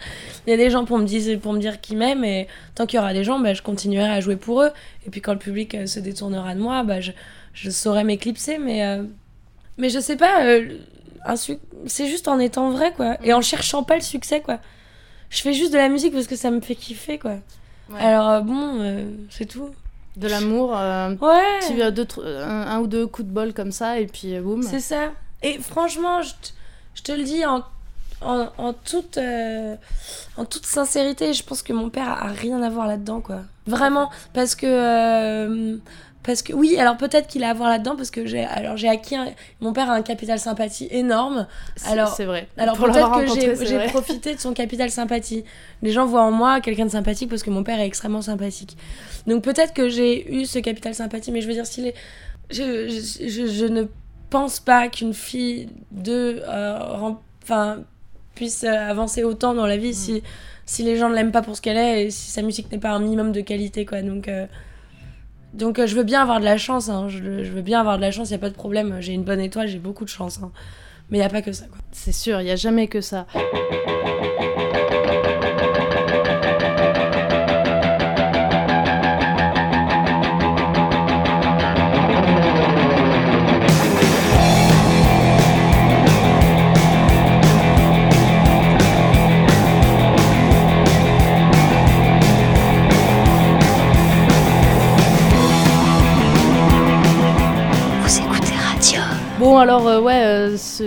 il 0.47 0.51
y 0.51 0.53
a 0.53 0.57
des 0.57 0.69
gens 0.69 0.85
pour 0.85 0.97
me 0.97 1.05
dire, 1.05 1.39
pour 1.39 1.53
me 1.53 1.59
dire 1.59 1.81
qu'ils 1.81 1.97
m'aiment 1.97 2.23
et 2.23 2.47
tant 2.75 2.85
qu'il 2.85 2.97
y 2.97 2.99
aura 2.99 3.13
des 3.13 3.23
gens, 3.23 3.39
bah, 3.39 3.53
je 3.53 3.61
continuerai 3.61 4.09
à 4.09 4.21
jouer 4.21 4.35
pour 4.35 4.61
eux. 4.61 4.71
Et 5.05 5.09
puis 5.09 5.21
quand 5.21 5.33
le 5.33 5.39
public 5.39 5.75
euh, 5.75 5.85
se 5.85 5.99
détournera 5.99 6.55
de 6.55 6.59
moi, 6.59 6.83
bah, 6.83 6.99
je, 6.99 7.11
je 7.53 7.69
saurai 7.69 8.03
m'éclipser, 8.03 8.57
mais, 8.57 8.85
euh, 8.85 9.03
mais 9.77 9.89
je 9.89 9.99
sais 9.99 10.17
pas, 10.17 10.45
euh, 10.45 10.77
c'est 11.85 12.07
juste 12.07 12.27
en 12.27 12.39
étant 12.39 12.71
vrai, 12.71 12.91
quoi, 12.93 13.17
et 13.23 13.33
en 13.33 13.41
cherchant 13.41 13.83
pas 13.83 13.95
le 13.95 14.01
succès, 14.01 14.41
quoi. 14.41 14.59
Je 15.29 15.41
fais 15.41 15.53
juste 15.53 15.71
de 15.71 15.77
la 15.77 15.87
musique 15.87 16.13
parce 16.13 16.27
que 16.27 16.35
ça 16.35 16.51
me 16.51 16.59
fait 16.59 16.75
kiffer, 16.75 17.17
quoi. 17.17 17.37
Ouais. 17.89 17.99
Alors 17.99 18.41
bon, 18.43 19.05
c'est 19.29 19.45
tout. 19.45 19.69
De 20.17 20.27
l'amour, 20.27 20.75
euh, 20.75 21.15
Ouais. 21.21 21.59
petit, 21.61 21.81
euh, 21.81 21.91
deux, 21.91 22.05
un, 22.25 22.67
un 22.67 22.79
ou 22.79 22.87
deux 22.87 23.07
coups 23.07 23.27
de 23.27 23.33
bol 23.33 23.53
comme 23.53 23.71
ça, 23.71 23.99
et 23.99 24.07
puis 24.07 24.35
euh, 24.35 24.41
boum. 24.41 24.61
C'est 24.63 24.79
ça. 24.81 25.11
Et 25.41 25.57
franchement, 25.59 26.21
je 26.21 26.31
te, 26.31 26.49
je 26.95 27.01
te 27.03 27.11
le 27.13 27.23
dis 27.23 27.45
en, 27.45 27.63
en, 28.21 28.47
en 28.57 28.73
toute, 28.73 29.17
euh, 29.17 29.75
en 30.37 30.45
toute 30.45 30.65
sincérité, 30.65 31.33
je 31.33 31.43
pense 31.43 31.63
que 31.63 31.71
mon 31.73 31.89
père 31.89 32.09
a 32.09 32.27
rien 32.27 32.61
à 32.61 32.69
voir 32.69 32.87
là-dedans, 32.87 33.21
quoi. 33.21 33.39
Vraiment. 33.67 34.09
Parce 34.33 34.53
que. 34.55 35.79
Parce 36.23 36.41
que 36.43 36.53
oui, 36.53 36.77
alors 36.77 36.97
peut-être 36.97 37.27
qu'il 37.27 37.43
a 37.43 37.49
à 37.49 37.53
voir 37.53 37.69
là-dedans 37.69 37.95
parce 37.95 38.11
que 38.11 38.25
j'ai 38.27 38.43
alors 38.45 38.77
j'ai 38.77 38.87
acquis 38.87 39.15
un- 39.15 39.29
mon 39.59 39.73
père 39.73 39.89
a 39.89 39.93
un 39.95 40.01
capital 40.03 40.37
sympathie 40.39 40.87
énorme. 40.91 41.47
C'est- 41.75 41.89
alors- 41.91 42.13
c'est 42.15 42.25
vrai. 42.25 42.47
Alors 42.57 42.75
peut-être 42.93 43.09
que 43.21 43.65
j'ai 43.65 43.77
profité 43.87 44.35
de 44.35 44.39
son 44.39 44.53
capital 44.53 44.91
sympathie. 44.91 45.43
Les 45.81 45.91
gens 45.91 46.05
voient 46.05 46.21
en 46.23 46.31
moi 46.31 46.61
quelqu'un 46.61 46.85
de 46.85 46.91
sympathique 46.91 47.29
parce 47.29 47.41
que 47.43 47.49
mon 47.49 47.63
père 47.63 47.79
est 47.79 47.87
extrêmement 47.87 48.21
sympathique. 48.21 48.77
Donc 49.25 49.43
peut-être 49.43 49.73
que 49.73 49.89
j'ai 49.89 50.31
eu 50.33 50.45
ce 50.45 50.59
capital 50.59 50.93
sympathie, 50.93 51.31
mais 51.31 51.41
je 51.41 51.47
veux 51.47 51.53
dire, 51.53 51.65
si 51.65 51.81
les... 51.81 51.95
je, 52.51 52.87
je, 52.89 53.27
je, 53.27 53.47
je 53.47 53.65
ne 53.65 53.83
pense 54.29 54.59
pas 54.59 54.87
qu'une 54.89 55.13
fille 55.13 55.69
de... 55.91 56.41
euh, 56.47 57.09
Enfin, 57.43 57.79
puisse 58.35 58.63
euh, 58.63 58.89
avancer 58.89 59.23
autant 59.23 59.53
dans 59.55 59.65
la 59.65 59.77
vie 59.77 59.93
si, 59.95 60.21
si 60.65 60.83
les 60.83 60.95
gens 60.97 61.09
ne 61.09 61.15
l'aiment 61.15 61.31
pas 61.31 61.41
pour 61.41 61.55
ce 61.57 61.61
qu'elle 61.61 61.77
est 61.77 62.05
et 62.05 62.11
si 62.11 62.29
sa 62.29 62.43
musique 62.43 62.71
n'est 62.71 62.77
pas 62.77 62.91
un 62.91 62.99
minimum 62.99 63.31
de 63.31 63.41
qualité, 63.41 63.85
quoi. 63.85 64.03
Donc... 64.03 64.27
euh, 64.27 64.45
donc 65.53 65.79
euh, 65.79 65.87
je 65.87 65.95
veux 65.95 66.03
bien 66.03 66.21
avoir 66.21 66.39
de 66.39 66.45
la 66.45 66.57
chance, 66.57 66.89
hein. 66.89 67.07
je, 67.09 67.19
veux 67.19 67.61
bien 67.61 67.79
avoir 67.79 67.97
de 67.97 68.01
la 68.01 68.11
chance, 68.11 68.29
il 68.29 68.33
n'y 68.33 68.37
a 68.37 68.39
pas 68.39 68.49
de 68.49 68.55
problème. 68.55 68.97
J'ai 68.99 69.13
une 69.13 69.23
bonne 69.23 69.39
étoile, 69.39 69.67
j'ai 69.67 69.79
beaucoup 69.79 70.05
de 70.05 70.09
chance. 70.09 70.39
hein. 70.41 70.51
Mais 71.09 71.17
il 71.17 71.21
n'y 71.21 71.25
a 71.25 71.29
pas 71.29 71.41
que 71.41 71.51
ça. 71.51 71.65
C'est 71.91 72.13
sûr, 72.13 72.39
il 72.39 72.45
n'y 72.45 72.51
a 72.51 72.55
jamais 72.55 72.87
que 72.87 73.01
ça. 73.01 73.27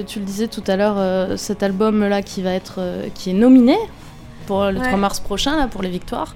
Tu 0.02 0.18
le 0.18 0.24
disais 0.24 0.48
tout 0.48 0.62
à 0.66 0.76
l'heure, 0.76 0.96
euh, 0.98 1.36
cet 1.36 1.62
album 1.62 2.06
là 2.06 2.22
qui 2.22 2.42
va 2.42 2.52
être, 2.52 2.76
euh, 2.78 3.08
qui 3.14 3.30
est 3.30 3.34
nominé 3.34 3.76
pour 4.46 4.64
le 4.66 4.78
Ouais. 4.78 4.86
3 4.86 4.96
mars 4.98 5.20
prochain 5.20 5.56
là 5.56 5.66
pour 5.68 5.82
les 5.82 5.88
victoires, 5.90 6.34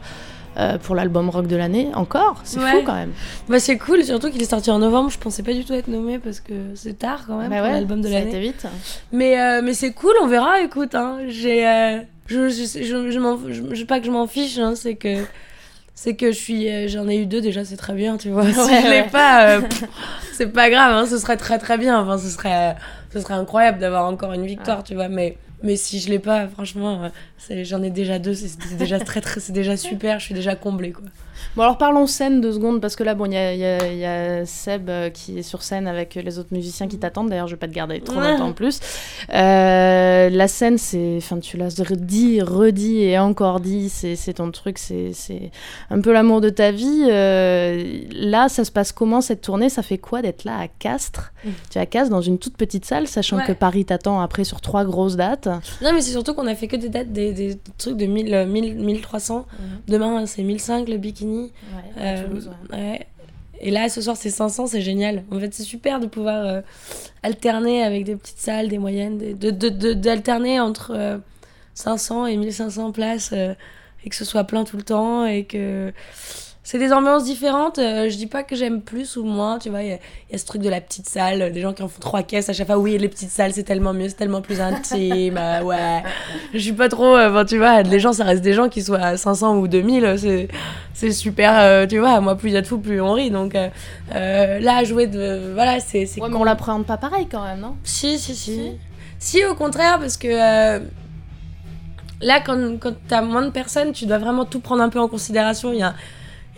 euh, 0.56 0.78
pour 0.78 0.94
l'album 0.94 1.28
rock 1.30 1.46
de 1.46 1.56
l'année 1.56 1.88
encore, 1.94 2.40
c'est 2.44 2.58
Ouais. 2.58 2.70
fou 2.70 2.78
quand 2.84 2.94
même. 2.94 3.12
Bah 3.48 3.60
c'est 3.60 3.78
cool, 3.78 4.02
surtout 4.02 4.30
qu'il 4.30 4.40
est 4.42 4.50
sorti 4.50 4.70
en 4.70 4.78
novembre. 4.78 5.10
Je 5.10 5.18
pensais 5.18 5.42
pas 5.42 5.52
du 5.52 5.64
tout 5.64 5.72
être 5.74 5.88
nommé 5.88 6.18
parce 6.18 6.40
que 6.40 6.54
c'est 6.74 6.98
tard 6.98 7.24
quand 7.26 7.36
même 7.38 7.50
Bah 7.50 7.56
pour 7.58 7.66
ouais, 7.66 7.72
l'album 7.72 8.00
de 8.00 8.08
l'année. 8.08 8.40
vite. 8.40 8.66
Mais 9.12 9.40
euh, 9.40 9.60
mais 9.62 9.74
c'est 9.74 9.92
cool, 9.92 10.12
on 10.22 10.26
verra. 10.26 10.60
Écoute, 10.62 10.94
hein, 10.94 11.18
j'ai, 11.28 11.66
euh, 11.68 11.98
je, 12.26 12.48
je, 12.48 12.64
je, 12.82 13.10
je, 13.10 13.74
je- 13.74 13.84
pas 13.84 14.00
que 14.00 14.06
je 14.06 14.10
m'en 14.10 14.26
fiche, 14.26 14.58
hein, 14.58 14.74
c'est 14.74 14.94
que 14.96 15.22
c'est 16.00 16.14
que 16.14 16.30
je 16.30 16.36
suis, 16.36 16.70
euh, 16.70 16.86
j'en 16.86 17.08
ai 17.08 17.16
eu 17.16 17.26
deux 17.26 17.40
déjà, 17.40 17.64
c'est 17.64 17.76
très 17.76 17.92
bien, 17.92 18.18
tu 18.18 18.30
vois. 18.30 18.44
si 18.46 18.52
je 18.52 18.88
l'ai 18.88 19.00
ouais. 19.00 19.08
pas, 19.10 19.56
euh, 19.56 19.62
c'est 20.32 20.46
pas 20.46 20.70
grave, 20.70 20.92
hein, 20.92 21.06
ce 21.06 21.18
serait 21.18 21.36
très 21.36 21.58
très 21.58 21.76
bien. 21.76 22.00
Enfin, 22.00 22.18
ce 22.18 22.28
serait, 22.28 22.76
ce 23.12 23.18
serait 23.18 23.34
incroyable 23.34 23.80
d'avoir 23.80 24.04
encore 24.04 24.32
une 24.32 24.46
victoire, 24.46 24.84
tu 24.84 24.94
vois. 24.94 25.08
Mais 25.08 25.36
mais 25.64 25.74
si 25.74 25.98
je 25.98 26.08
l'ai 26.08 26.20
pas, 26.20 26.46
franchement, 26.46 27.10
euh, 27.50 27.64
j'en 27.64 27.82
ai 27.82 27.90
déjà 27.90 28.20
deux, 28.20 28.32
c'est 28.32 28.46
c'est 28.46 28.76
déjà 28.76 29.00
très 29.00 29.20
très, 29.20 29.40
c'est 29.40 29.52
déjà 29.52 29.76
super. 29.88 30.20
Je 30.20 30.26
suis 30.26 30.34
déjà 30.34 30.54
comblée, 30.54 30.92
quoi. 30.92 31.06
Bon 31.56 31.62
alors 31.62 31.78
parlons 31.78 32.06
scène 32.06 32.40
deux 32.40 32.52
secondes 32.52 32.80
parce 32.80 32.96
que 32.96 33.04
là 33.04 33.14
bon 33.14 33.26
il 33.26 33.34
y 33.34 33.36
a, 33.36 33.54
y 33.54 34.42
y 34.42 34.46
Seb 34.46 34.88
euh, 34.90 35.10
qui 35.10 35.38
est 35.38 35.42
sur 35.42 35.62
scène 35.62 35.86
avec 35.86 36.14
les 36.14 36.38
autres 36.38 36.52
musiciens 36.52 36.88
qui 36.88 36.98
t'attendent. 36.98 37.30
D'ailleurs 37.30 37.46
je 37.48 37.54
vais 37.54 37.58
pas 37.58 37.68
te 37.68 37.72
garder 37.72 38.00
trop 38.00 38.18
Ouais. 38.20 38.32
longtemps 38.32 38.48
en 38.48 38.52
plus. 38.52 38.80
Euh, 39.34 40.28
la 40.30 40.48
scène 40.48 40.78
c'est, 40.78 41.14
enfin 41.18 41.38
tu 41.38 41.56
l'as 41.56 41.74
dit, 41.90 42.40
redit 42.42 43.02
et 43.02 43.18
encore 43.18 43.60
dit, 43.60 43.88
c'est 43.88 44.16
c'est 44.16 44.34
ton 44.34 44.50
truc, 44.50 44.78
c'est 44.78 45.10
c'est 45.12 45.50
un 45.90 46.00
peu 46.00 46.12
l'amour 46.12 46.40
de 46.40 46.48
ta 46.50 46.70
vie. 46.70 47.04
Euh, 47.08 48.02
là 48.12 48.48
ça 48.48 48.64
se 48.64 48.70
passe 48.70 48.92
comment 48.92 49.20
cette 49.20 49.40
tournée? 49.42 49.68
Ça 49.68 49.82
fait 49.82 49.98
quoi 49.98 50.22
d'être 50.22 50.44
là 50.44 50.58
à 50.58 50.68
Castres? 50.68 51.32
Mm. 51.44 51.48
Tu 51.70 51.78
es 51.78 51.80
à 51.80 51.86
Castres 51.86 52.10
dans 52.10 52.20
une 52.20 52.38
toute 52.38 52.56
petite 52.56 52.84
salle, 52.84 53.06
sachant 53.06 53.36
Ouais. 53.38 53.44
que 53.46 53.52
Paris 53.52 53.84
t'attend 53.84 54.20
après 54.20 54.44
sur 54.44 54.60
trois 54.60 54.84
grosses 54.84 55.16
dates. 55.16 55.46
Non, 55.82 55.92
mais 55.92 56.00
c'est 56.00 56.10
surtout 56.12 56.34
qu'on 56.34 56.46
a 56.46 56.54
fait 56.54 56.66
que 56.66 56.76
des 56.76 56.88
dates, 56.88 57.12
des, 57.12 57.32
des 57.32 57.56
trucs 57.76 57.96
de 57.96 58.06
1000, 58.06 58.34
euh, 58.34 58.46
1000, 58.46 58.74
1300. 58.76 59.46
Demain, 59.86 60.26
c'est 60.26 60.42
1005 60.42 60.88
le 60.88 60.96
bikini. 60.96 61.27
Euh, 61.98 62.26
ouais. 62.72 63.06
Et 63.60 63.70
là, 63.70 63.88
ce 63.88 64.00
soir, 64.00 64.16
c'est 64.16 64.30
500, 64.30 64.68
c'est 64.68 64.80
génial. 64.82 65.24
En 65.32 65.40
fait, 65.40 65.52
c'est 65.52 65.64
super 65.64 65.98
de 66.00 66.06
pouvoir 66.06 66.46
euh, 66.46 66.60
alterner 67.22 67.82
avec 67.82 68.04
des 68.04 68.14
petites 68.16 68.38
salles, 68.38 68.68
des 68.68 68.78
moyennes, 68.78 69.18
des- 69.18 69.34
de, 69.34 69.50
de, 69.50 69.68
de- 69.68 69.92
d'alterner 69.94 70.60
entre 70.60 70.92
euh, 70.94 71.18
500 71.74 72.26
et 72.26 72.36
1500 72.36 72.92
places 72.92 73.30
euh, 73.32 73.54
et 74.04 74.10
que 74.10 74.14
ce 74.16 74.24
soit 74.24 74.44
plein 74.44 74.62
tout 74.64 74.76
le 74.76 74.84
temps 74.84 75.26
et 75.26 75.44
que 75.44 75.92
c'est 76.70 76.78
des 76.78 76.92
ambiances 76.92 77.24
différentes. 77.24 77.78
euh, 77.78 78.10
je 78.10 78.16
dis 78.18 78.26
pas 78.26 78.42
que 78.42 78.54
j'aime 78.54 78.82
plus 78.82 79.16
ou 79.16 79.24
moins, 79.24 79.58
tu 79.58 79.70
vois. 79.70 79.82
Il 79.82 79.88
y, 79.88 79.92
a- 79.92 79.98
il 80.28 80.32
y 80.32 80.34
a 80.34 80.38
ce 80.38 80.44
truc 80.44 80.60
de 80.60 80.68
la 80.68 80.82
petite 80.82 81.08
salle, 81.08 81.40
euh, 81.40 81.50
des 81.50 81.62
gens 81.62 81.72
qui 81.72 81.82
en 81.82 81.88
font 81.88 81.98
trois 82.00 82.22
caisses 82.22 82.50
à 82.50 82.52
chaque 82.52 82.66
fois. 82.66 82.76
Oui, 82.76 82.98
les 82.98 83.08
petites 83.08 83.30
salles, 83.30 83.54
c'est 83.54 83.62
tellement 83.62 83.94
mieux, 83.94 84.08
c'est 84.10 84.16
tellement 84.16 84.42
plus 84.42 84.60
intime. 84.60 85.38
euh, 85.38 85.62
ouais. 85.62 86.02
Je 86.52 86.58
suis 86.58 86.74
pas 86.74 86.90
trop. 86.90 87.16
euh, 87.16 87.42
tu 87.46 87.56
vois, 87.56 87.80
les 87.82 87.98
gens, 87.98 88.12
ça 88.12 88.24
reste 88.24 88.42
des 88.42 88.52
gens 88.52 88.68
qui 88.68 88.82
soient 88.82 88.98
à 89.00 89.16
500 89.16 89.56
ou 89.56 89.66
2000. 89.66 90.04
euh, 90.04 90.16
C'est, 90.18 90.48
c'est 90.92 91.12
super, 91.12 91.88
tu 91.88 91.98
vois. 92.00 92.20
Moi, 92.20 92.36
plus 92.36 92.50
il 92.50 92.52
y 92.52 92.56
a 92.58 92.60
de 92.60 92.66
fous, 92.66 92.78
plus 92.78 93.00
on 93.00 93.14
rit. 93.14 93.30
Donc 93.30 93.54
là, 94.12 94.84
jouer 94.84 95.06
de. 95.06 95.52
Voilà, 95.54 95.80
c'est. 95.80 96.04
c'est 96.04 96.20
Ouais, 96.20 96.28
mais 96.28 96.36
on 96.36 96.44
l'appréhende 96.44 96.84
pas 96.84 96.98
pareil 96.98 97.28
quand 97.30 97.44
même, 97.44 97.60
non? 97.60 97.76
Si, 97.82 98.18
si, 98.18 98.34
si. 98.36 98.60
Si, 99.18 99.42
au 99.46 99.54
contraire, 99.54 99.98
parce 100.00 100.16
que 100.18 100.80
là, 102.20 102.40
quand, 102.44 102.78
quand 102.78 102.92
t'as 103.08 103.22
moins 103.22 103.42
de 103.42 103.50
personnes, 103.50 103.92
tu 103.92 104.06
dois 104.06 104.18
vraiment 104.18 104.44
tout 104.44 104.60
prendre 104.60 104.82
un 104.82 104.88
peu 104.88 105.00
en 105.00 105.08
considération. 105.08 105.72
Il 105.72 105.78
y 105.78 105.82
a, 105.82 105.94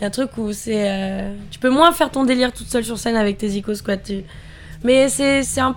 il 0.00 0.02
y 0.02 0.04
a 0.04 0.06
un 0.06 0.10
truc 0.10 0.30
où 0.38 0.50
c'est. 0.52 0.90
euh, 0.90 1.34
tu 1.50 1.58
peux 1.58 1.68
moins 1.68 1.92
faire 1.92 2.10
ton 2.10 2.24
délire 2.24 2.52
toute 2.52 2.68
seule 2.68 2.84
sur 2.84 2.98
scène 2.98 3.16
avec 3.16 3.36
tes 3.36 3.48
icônes, 3.50 3.76
quoi. 3.84 3.96
Tu... 3.98 4.24
Mais 4.82 5.08
c'est 5.10 5.42
un. 5.60 5.76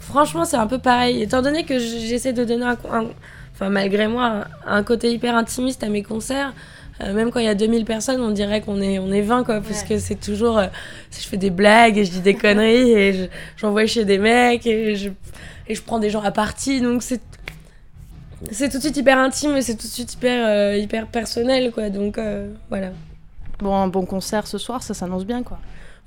Franchement, 0.00 0.44
c'est 0.44 0.56
un 0.56 0.66
peu 0.66 0.78
pareil. 0.78 1.22
Étant 1.22 1.40
donné 1.40 1.64
que 1.64 1.78
j'essaie 1.78 2.32
de 2.32 2.44
donner 2.44 2.64
un, 2.64 2.76
un- 2.92 3.06
Enfin, 3.54 3.68
malgré 3.68 4.08
moi, 4.08 4.46
un, 4.66 4.82
côté 4.82 5.12
hyper 5.12 5.36
intimiste 5.36 5.84
à 5.84 5.88
mes 5.90 6.02
concerts. 6.02 6.54
euh, 7.02 7.12
même 7.12 7.30
quand 7.30 7.40
il 7.40 7.44
y 7.44 7.48
a 7.48 7.54
2000 7.54 7.84
personnes, 7.84 8.20
on 8.22 8.30
dirait 8.30 8.62
qu'on 8.62 8.80
est, 8.80 8.98
on 8.98 9.12
est 9.12 9.20
20, 9.20 9.44
quoi. 9.44 9.60
Parce 9.60 9.82
que 9.84 9.98
c'est 9.98 10.14
toujours. 10.18 10.58
euh, 10.58 10.66
je 11.12 11.28
fais 11.28 11.36
des 11.36 11.50
blagues 11.50 11.98
et 11.98 12.04
je 12.04 12.10
dis 12.10 12.20
des 12.22 12.34
conneries 12.34 12.90
et 12.92 13.12
je- 13.12 13.24
j'envoie 13.58 13.86
chez 13.86 14.04
des 14.06 14.18
mecs 14.18 14.66
et 14.66 14.96
je, 14.96 15.10
et 15.68 15.74
je 15.74 15.82
prends 15.82 15.98
des 16.00 16.10
gens 16.10 16.22
à 16.22 16.30
partie. 16.32 16.80
Donc 16.80 17.02
c'est. 17.04 17.20
C'est 18.50 18.70
tout 18.70 18.78
de 18.78 18.82
suite 18.82 18.96
hyper 18.96 19.18
intime 19.18 19.54
et 19.56 19.62
c'est 19.62 19.74
tout 19.76 19.86
de 19.86 19.92
suite 19.92 20.14
hyper, 20.14 20.46
euh, 20.48 20.76
hyper 20.76 21.06
personnel, 21.06 21.70
quoi. 21.70 21.90
Donc 21.90 22.16
euh, 22.16 22.48
voilà. 22.70 22.92
Bon, 23.60 23.74
un 23.74 23.88
bon 23.88 24.06
concert 24.06 24.46
ce 24.46 24.58
soir, 24.58 24.82
ça 24.82 24.94
s'annonce 24.94 25.24
bien, 25.24 25.42
quoi. 25.42 25.58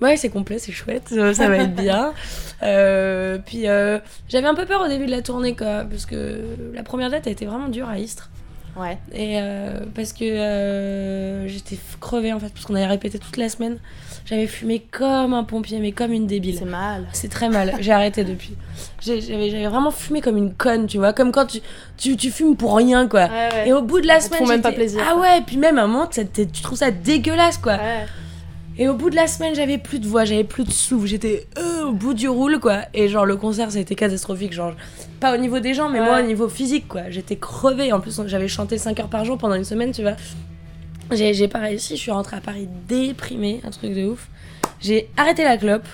Ouais, 0.01 0.17
c'est 0.17 0.29
complet, 0.29 0.59
c'est 0.59 0.71
chouette, 0.71 1.13
euh, 1.13 1.33
ça 1.33 1.47
va 1.47 1.57
être 1.57 1.75
bien. 1.75 2.13
Euh, 2.61 3.39
puis 3.45 3.67
euh, 3.67 3.99
j'avais 4.29 4.47
un 4.47 4.55
peu 4.55 4.65
peur 4.65 4.79
au 4.79 4.87
début 4.87 5.05
de 5.05 5.11
la 5.11 5.21
tournée, 5.21 5.53
quoi, 5.53 5.83
parce 5.83 6.05
que 6.05 6.39
la 6.73 6.81
première 6.81 7.09
date 7.09 7.27
a 7.27 7.29
été 7.29 7.45
vraiment 7.45 7.67
dure 7.67 7.89
à 7.89 7.99
Istres. 7.99 8.29
Ouais. 8.77 8.97
Et 9.11 9.41
euh, 9.41 9.81
parce 9.93 10.13
que 10.13 11.45
j'étais 11.45 11.77
crevée 11.99 12.31
en 12.31 12.39
fait, 12.39 12.53
parce 12.53 12.65
qu'on 12.65 12.75
avait 12.75 12.85
répété 12.85 13.19
toute 13.19 13.35
la 13.35 13.49
semaine. 13.49 13.79
J'avais 14.25 14.47
fumé 14.47 14.81
comme 14.91 15.33
un 15.33 15.43
pompier, 15.43 15.79
mais 15.79 15.91
comme 15.91 16.13
une 16.13 16.27
débile. 16.27 16.55
C'est 16.57 16.65
mal. 16.65 17.05
C'est 17.11 17.27
très 17.29 17.49
mal, 17.49 17.73
j'ai 17.81 17.91
arrêté 17.91 18.23
depuis. 18.23 18.55
J'avais 19.01 19.67
vraiment 19.67 19.91
fumé 19.91 20.21
comme 20.21 20.37
une 20.37 20.53
conne, 20.53 20.87
tu 20.87 20.97
vois, 20.97 21.11
comme 21.11 21.31
quand 21.33 21.45
tu, 21.45 21.59
tu, 21.97 22.15
tu 22.15 22.31
fumes 22.31 22.55
pour 22.55 22.75
rien, 22.77 23.07
quoi. 23.07 23.25
Ouais, 23.25 23.67
Et 23.67 23.73
au 23.73 23.81
bout 23.81 23.99
de 23.99 24.07
la 24.07 24.21
semaine, 24.21 24.47
même 24.47 24.61
pas 24.61 24.71
plaisir, 24.71 25.01
Ah 25.05 25.17
ouais, 25.17 25.41
puis 25.45 25.57
même 25.57 25.77
à 25.77 25.83
un 25.83 25.87
moment, 25.87 26.07
tu 26.07 26.23
trouves 26.61 26.77
ça 26.77 26.91
dégueulasse, 26.91 27.57
quoi. 27.57 27.73
Ouais. 27.73 28.05
Et 28.75 28.87
au 28.87 28.95
bout 28.95 29.09
de 29.11 29.15
la 29.15 29.27
semaine, 29.27 29.53
j'avais 29.53 29.77
plus 29.77 29.99
de 29.99 30.07
voix, 30.07 30.25
j'avais 30.25 30.43
plus 30.45 30.63
de 30.63 30.71
souffle, 30.71 31.05
j'étais 31.05 31.45
euh, 31.59 31.83
au 31.87 31.91
bout 31.91 32.15
du 32.15 32.27
roule, 32.27 32.59
quoi. 32.59 32.79
Et 32.95 33.07
genre, 33.09 33.25
le 33.25 33.35
concert, 33.35 33.71
ça 33.71 33.77
a 33.77 33.81
été 33.81 33.93
catastrophique. 33.93 34.51
Genre, 34.53 34.73
pas 35.19 35.33
au 35.35 35.37
niveau 35.37 35.59
des 35.59 35.73
gens, 35.75 35.89
mais 35.89 35.99
Ouais. 35.99 36.05
moi 36.05 36.19
au 36.21 36.23
niveau 36.23 36.47
physique, 36.49 36.87
quoi. 36.87 37.01
J'étais 37.09 37.35
crevée. 37.35 37.91
En 37.93 37.99
plus, 37.99 38.19
j'avais 38.25 38.47
chanté 38.47 38.79
5 38.79 38.99
heures 39.01 39.09
par 39.09 39.25
jour 39.25 39.37
pendant 39.37 39.53
une 39.55 39.63
semaine, 39.63 39.91
tu 39.91 40.01
vois. 40.01 40.15
J'ai 41.11 41.47
pas 41.47 41.59
réussi, 41.59 41.95
je 41.95 42.01
suis 42.01 42.11
rentrée 42.11 42.37
à 42.37 42.41
Paris 42.41 42.67
déprimée, 42.87 43.61
un 43.65 43.69
truc 43.69 43.93
de 43.93 44.05
ouf. 44.05 44.27
J'ai 44.81 45.09
arrêté 45.17 45.43
la 45.43 45.57
clope. 45.57 45.87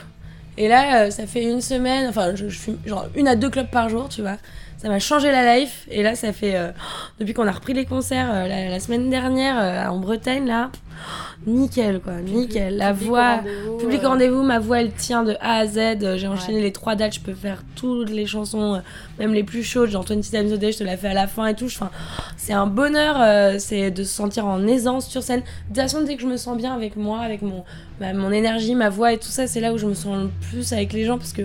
Et 0.59 0.67
là, 0.67 1.05
euh, 1.05 1.09
ça 1.09 1.25
fait 1.25 1.43
une 1.43 1.61
semaine, 1.61 2.09
enfin, 2.09 2.35
je, 2.35 2.49
je 2.49 2.59
fume 2.59 2.77
genre 2.85 3.05
une 3.15 3.29
à 3.29 3.35
deux 3.37 3.49
clopes 3.49 3.71
par 3.71 3.87
jour, 3.87 4.09
tu 4.09 4.21
vois. 4.21 4.35
Ça 4.77 4.89
m'a 4.89 4.99
changé 4.99 5.31
la 5.31 5.57
life. 5.57 5.87
Et 5.89 6.03
là, 6.03 6.15
ça 6.15 6.33
fait. 6.33 6.55
euh, 6.55 6.71
depuis 7.19 7.33
qu'on 7.33 7.47
a 7.47 7.51
repris 7.51 7.73
les 7.73 7.85
concerts 7.85 8.29
euh, 8.29 8.45
la, 8.47 8.69
la 8.69 8.79
semaine 8.81 9.09
dernière 9.09 9.89
en 9.89 9.97
Bretagne, 9.99 10.45
là. 10.45 10.69
Nickel, 11.47 12.01
quoi. 12.01 12.15
Nickel. 12.21 12.75
La 12.75 12.91
Public 12.91 13.07
voix. 13.07 13.39
Public 13.79 14.03
rendez-vous, 14.03 14.43
ma 14.43 14.59
voix 14.59 14.81
elle 14.81 14.91
tient 14.91 15.23
de 15.23 15.37
A 15.39 15.59
à 15.59 15.65
Z. 15.65 16.17
J'ai 16.17 16.27
enchaîné 16.27 16.61
les 16.61 16.73
trois 16.73 16.95
dates, 16.95 17.15
je 17.15 17.19
peux 17.21 17.33
faire 17.33 17.63
toutes 17.77 18.09
les 18.09 18.25
chansons, 18.25 18.81
même 19.17 19.33
les 19.33 19.43
plus 19.45 19.63
chaudes, 19.63 19.89
genre 19.89 20.03
20 20.03 20.19
Times 20.19 20.51
a 20.51 20.57
Day, 20.57 20.73
je 20.73 20.79
te 20.79 20.83
la 20.83 20.97
fais 20.97 21.07
à 21.07 21.13
la 21.13 21.27
fin 21.27 21.45
et 21.47 21.55
tout. 21.55 21.67
Enfin, 21.67 21.89
c'est 22.35 22.51
un 22.51 22.67
bonheur, 22.67 23.59
c'est 23.61 23.91
de 23.91 24.03
se 24.03 24.13
sentir 24.13 24.45
en 24.45 24.67
aisance 24.67 25.07
sur 25.07 25.23
scène. 25.23 25.39
De 25.39 25.45
toute 25.67 25.77
façon, 25.77 26.03
dès 26.03 26.17
que 26.17 26.21
je 26.21 26.27
me 26.27 26.35
sens 26.35 26.57
bien 26.57 26.73
avec 26.73 26.97
moi, 26.97 27.21
avec 27.21 27.41
mon, 27.41 27.63
ma- 27.99 28.13
mon 28.13 28.31
énergie, 28.31 28.75
ma 28.75 28.89
voix 28.89 29.13
et 29.13 29.17
tout 29.17 29.27
ça, 29.29 29.47
c'est 29.47 29.59
là 29.59 29.73
où 29.73 29.77
je 29.77 29.85
me 29.85 29.93
sens 29.93 30.15
le 30.23 30.29
plus 30.49 30.71
avec 30.73 30.93
les 30.93 31.05
gens 31.05 31.17
parce 31.17 31.33
que 31.33 31.43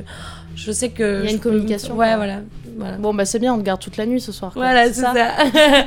je 0.57 0.71
sais 0.73 0.91
que. 0.91 1.21
Il 1.23 1.27
y 1.27 1.29
a 1.29 1.33
une 1.33 1.39
peux- 1.41 1.51
communication, 1.51 1.95
Ouais, 1.97 2.15
voilà. 2.17 2.41
voilà. 2.77 2.97
Bon, 2.99 3.13
bah 3.15 3.25
c'est 3.25 3.39
bien, 3.39 3.55
on 3.55 3.59
te 3.59 3.63
garde 3.63 3.81
toute 3.81 3.97
la 3.97 4.07
nuit 4.07 4.21
ce 4.21 4.33
soir. 4.33 4.53
quoi. 4.53 4.63
Voilà, 4.63 4.87
c'est 4.93 5.01
ça. 5.01 5.13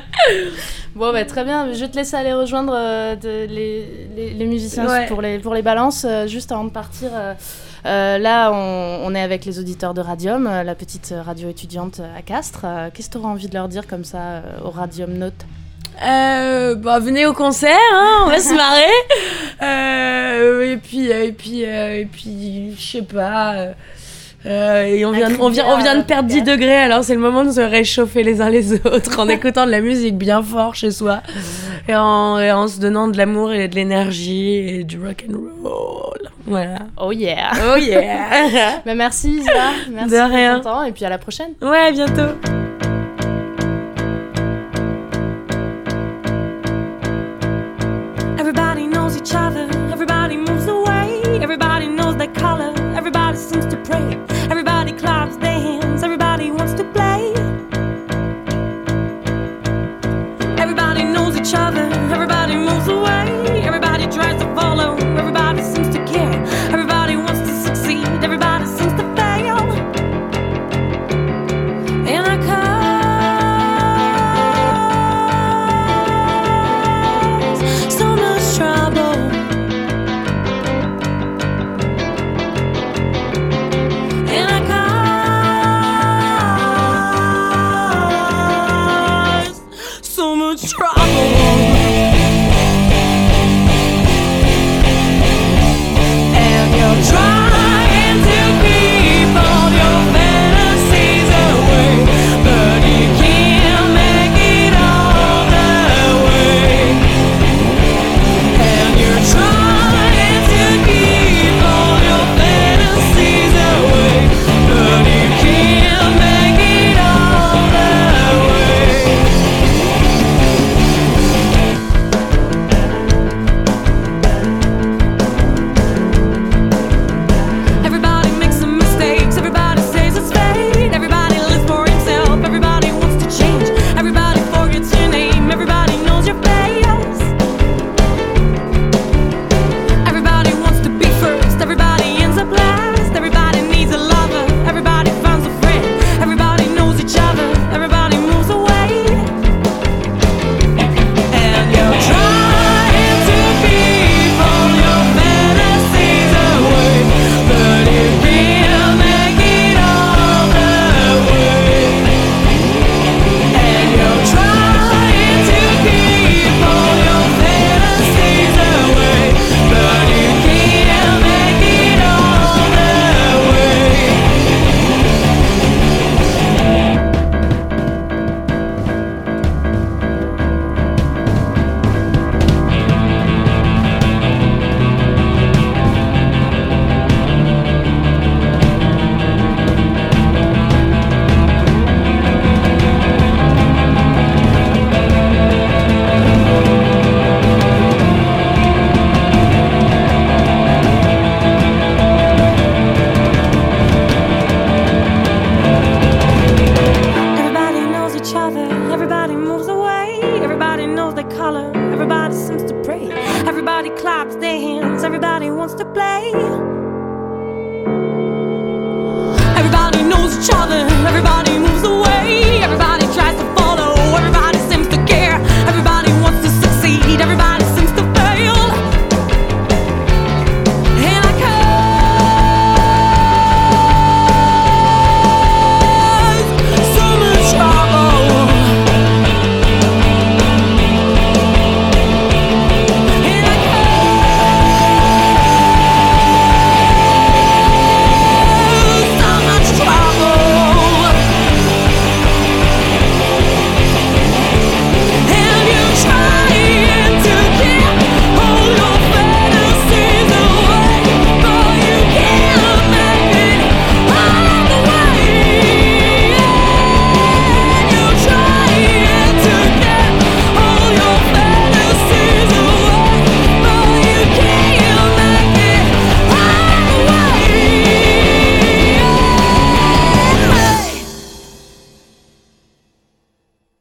Bon, 0.96 1.12
bah 1.14 1.26
très 1.26 1.44
bien. 1.44 1.72
Je 1.74 1.80
vais 1.82 1.90
te 1.90 1.96
laisser 1.96 2.16
aller 2.16 2.34
rejoindre 2.34 2.74
euh, 2.76 3.16
de- 3.16 3.46
les, 3.48 4.08
les, 4.16 4.30
les 4.32 4.46
musiciens 4.48 4.88
Ouais. 4.88 5.06
pour, 5.06 5.22
les, 5.22 5.38
pour 5.38 5.54
les 5.54 5.62
balances. 5.62 6.06
Euh, 6.06 6.26
juste 6.26 6.52
avant 6.52 6.64
de 6.64 6.72
partir, 6.72 7.10
euh, 7.14 8.18
là, 8.18 8.52
on, 8.52 9.02
on 9.06 9.14
est 9.16 9.22
avec 9.22 9.46
les 9.46 9.60
auditeurs 9.60 9.94
de 9.94 10.02
Radium, 10.02 10.46
la 10.46 10.74
petite 10.76 11.14
radio 11.24 11.50
étudiante 11.50 12.02
à 12.18 12.22
Castres. 12.24 12.66
Qu'est-ce 12.94 13.10
que 13.10 13.14
tu 13.14 13.18
auras 13.20 13.30
envie 13.30 13.48
de 13.48 13.54
leur 13.54 13.68
dire 13.68 13.86
comme 13.86 14.04
ça 14.04 14.42
au 14.66 14.70
Radium 14.72 15.14
Note? 15.14 15.46
Euh, 16.04 16.76
bah, 16.76 17.00
venez 17.00 17.26
au 17.26 17.34
concert, 17.34 17.76
hein, 17.94 18.24
on 18.26 18.30
va 18.30 18.40
se 18.40 18.54
marrer. 18.54 18.84
Euh, 19.60 20.72
et 20.74 20.78
puis, 20.78 21.12
euh, 21.12 21.24
et 21.26 21.32
puis, 21.32 21.64
euh, 21.66 22.02
et 22.02 22.06
puis, 22.06 22.76
je 22.78 22.82
sais 22.98 23.02
pas. 23.02 23.56
euh, 24.46 24.84
et 24.86 25.04
on 25.04 25.12
vient, 25.12 25.30
on, 25.40 25.50
vient, 25.50 25.66
on 25.68 25.78
vient 25.78 25.96
de 25.98 26.04
perdre 26.04 26.30
10 26.30 26.44
degrés, 26.44 26.78
alors 26.78 27.04
c'est 27.04 27.16
le 27.16 27.20
moment 27.20 27.44
de 27.44 27.50
se 27.50 27.60
réchauffer 27.62 28.22
les 28.22 28.40
uns 28.40 28.50
les 28.52 28.74
autres 28.86 29.20
en 29.20 29.28
écoutant 29.30 29.66
de 29.66 29.72
la 29.72 29.82
musique 29.82 30.16
bien 30.16 30.44
fort 30.44 30.76
chez 30.76 30.92
soi 30.92 31.22
et 31.90 31.96
en, 31.96 32.38
et 32.40 32.52
en 32.52 32.68
se 32.68 32.80
donnant 32.80 33.08
de 33.08 33.18
l'amour 33.18 33.52
et 33.52 33.68
de 33.68 33.74
l'énergie 33.76 34.58
et 34.58 34.84
du 34.84 35.00
rock 35.04 35.26
and 35.28 35.38
roll. 35.64 36.30
Voilà. 36.46 36.78
Oh 37.02 37.12
yeah 37.12 37.50
Oh 37.74 37.78
yeah! 37.78 38.82
bah, 38.86 38.94
Merci 38.94 39.40
Isa, 39.40 39.52
merci 39.92 40.12
De 40.12 40.18
rien. 40.18 40.58
ton 40.60 40.70
temps 40.70 40.84
et 40.84 40.92
puis 40.92 41.04
à 41.04 41.10
la 41.10 41.18
prochaine. 41.18 41.54
ouais, 41.64 41.88
à 41.88 41.92
bientôt! 41.92 42.57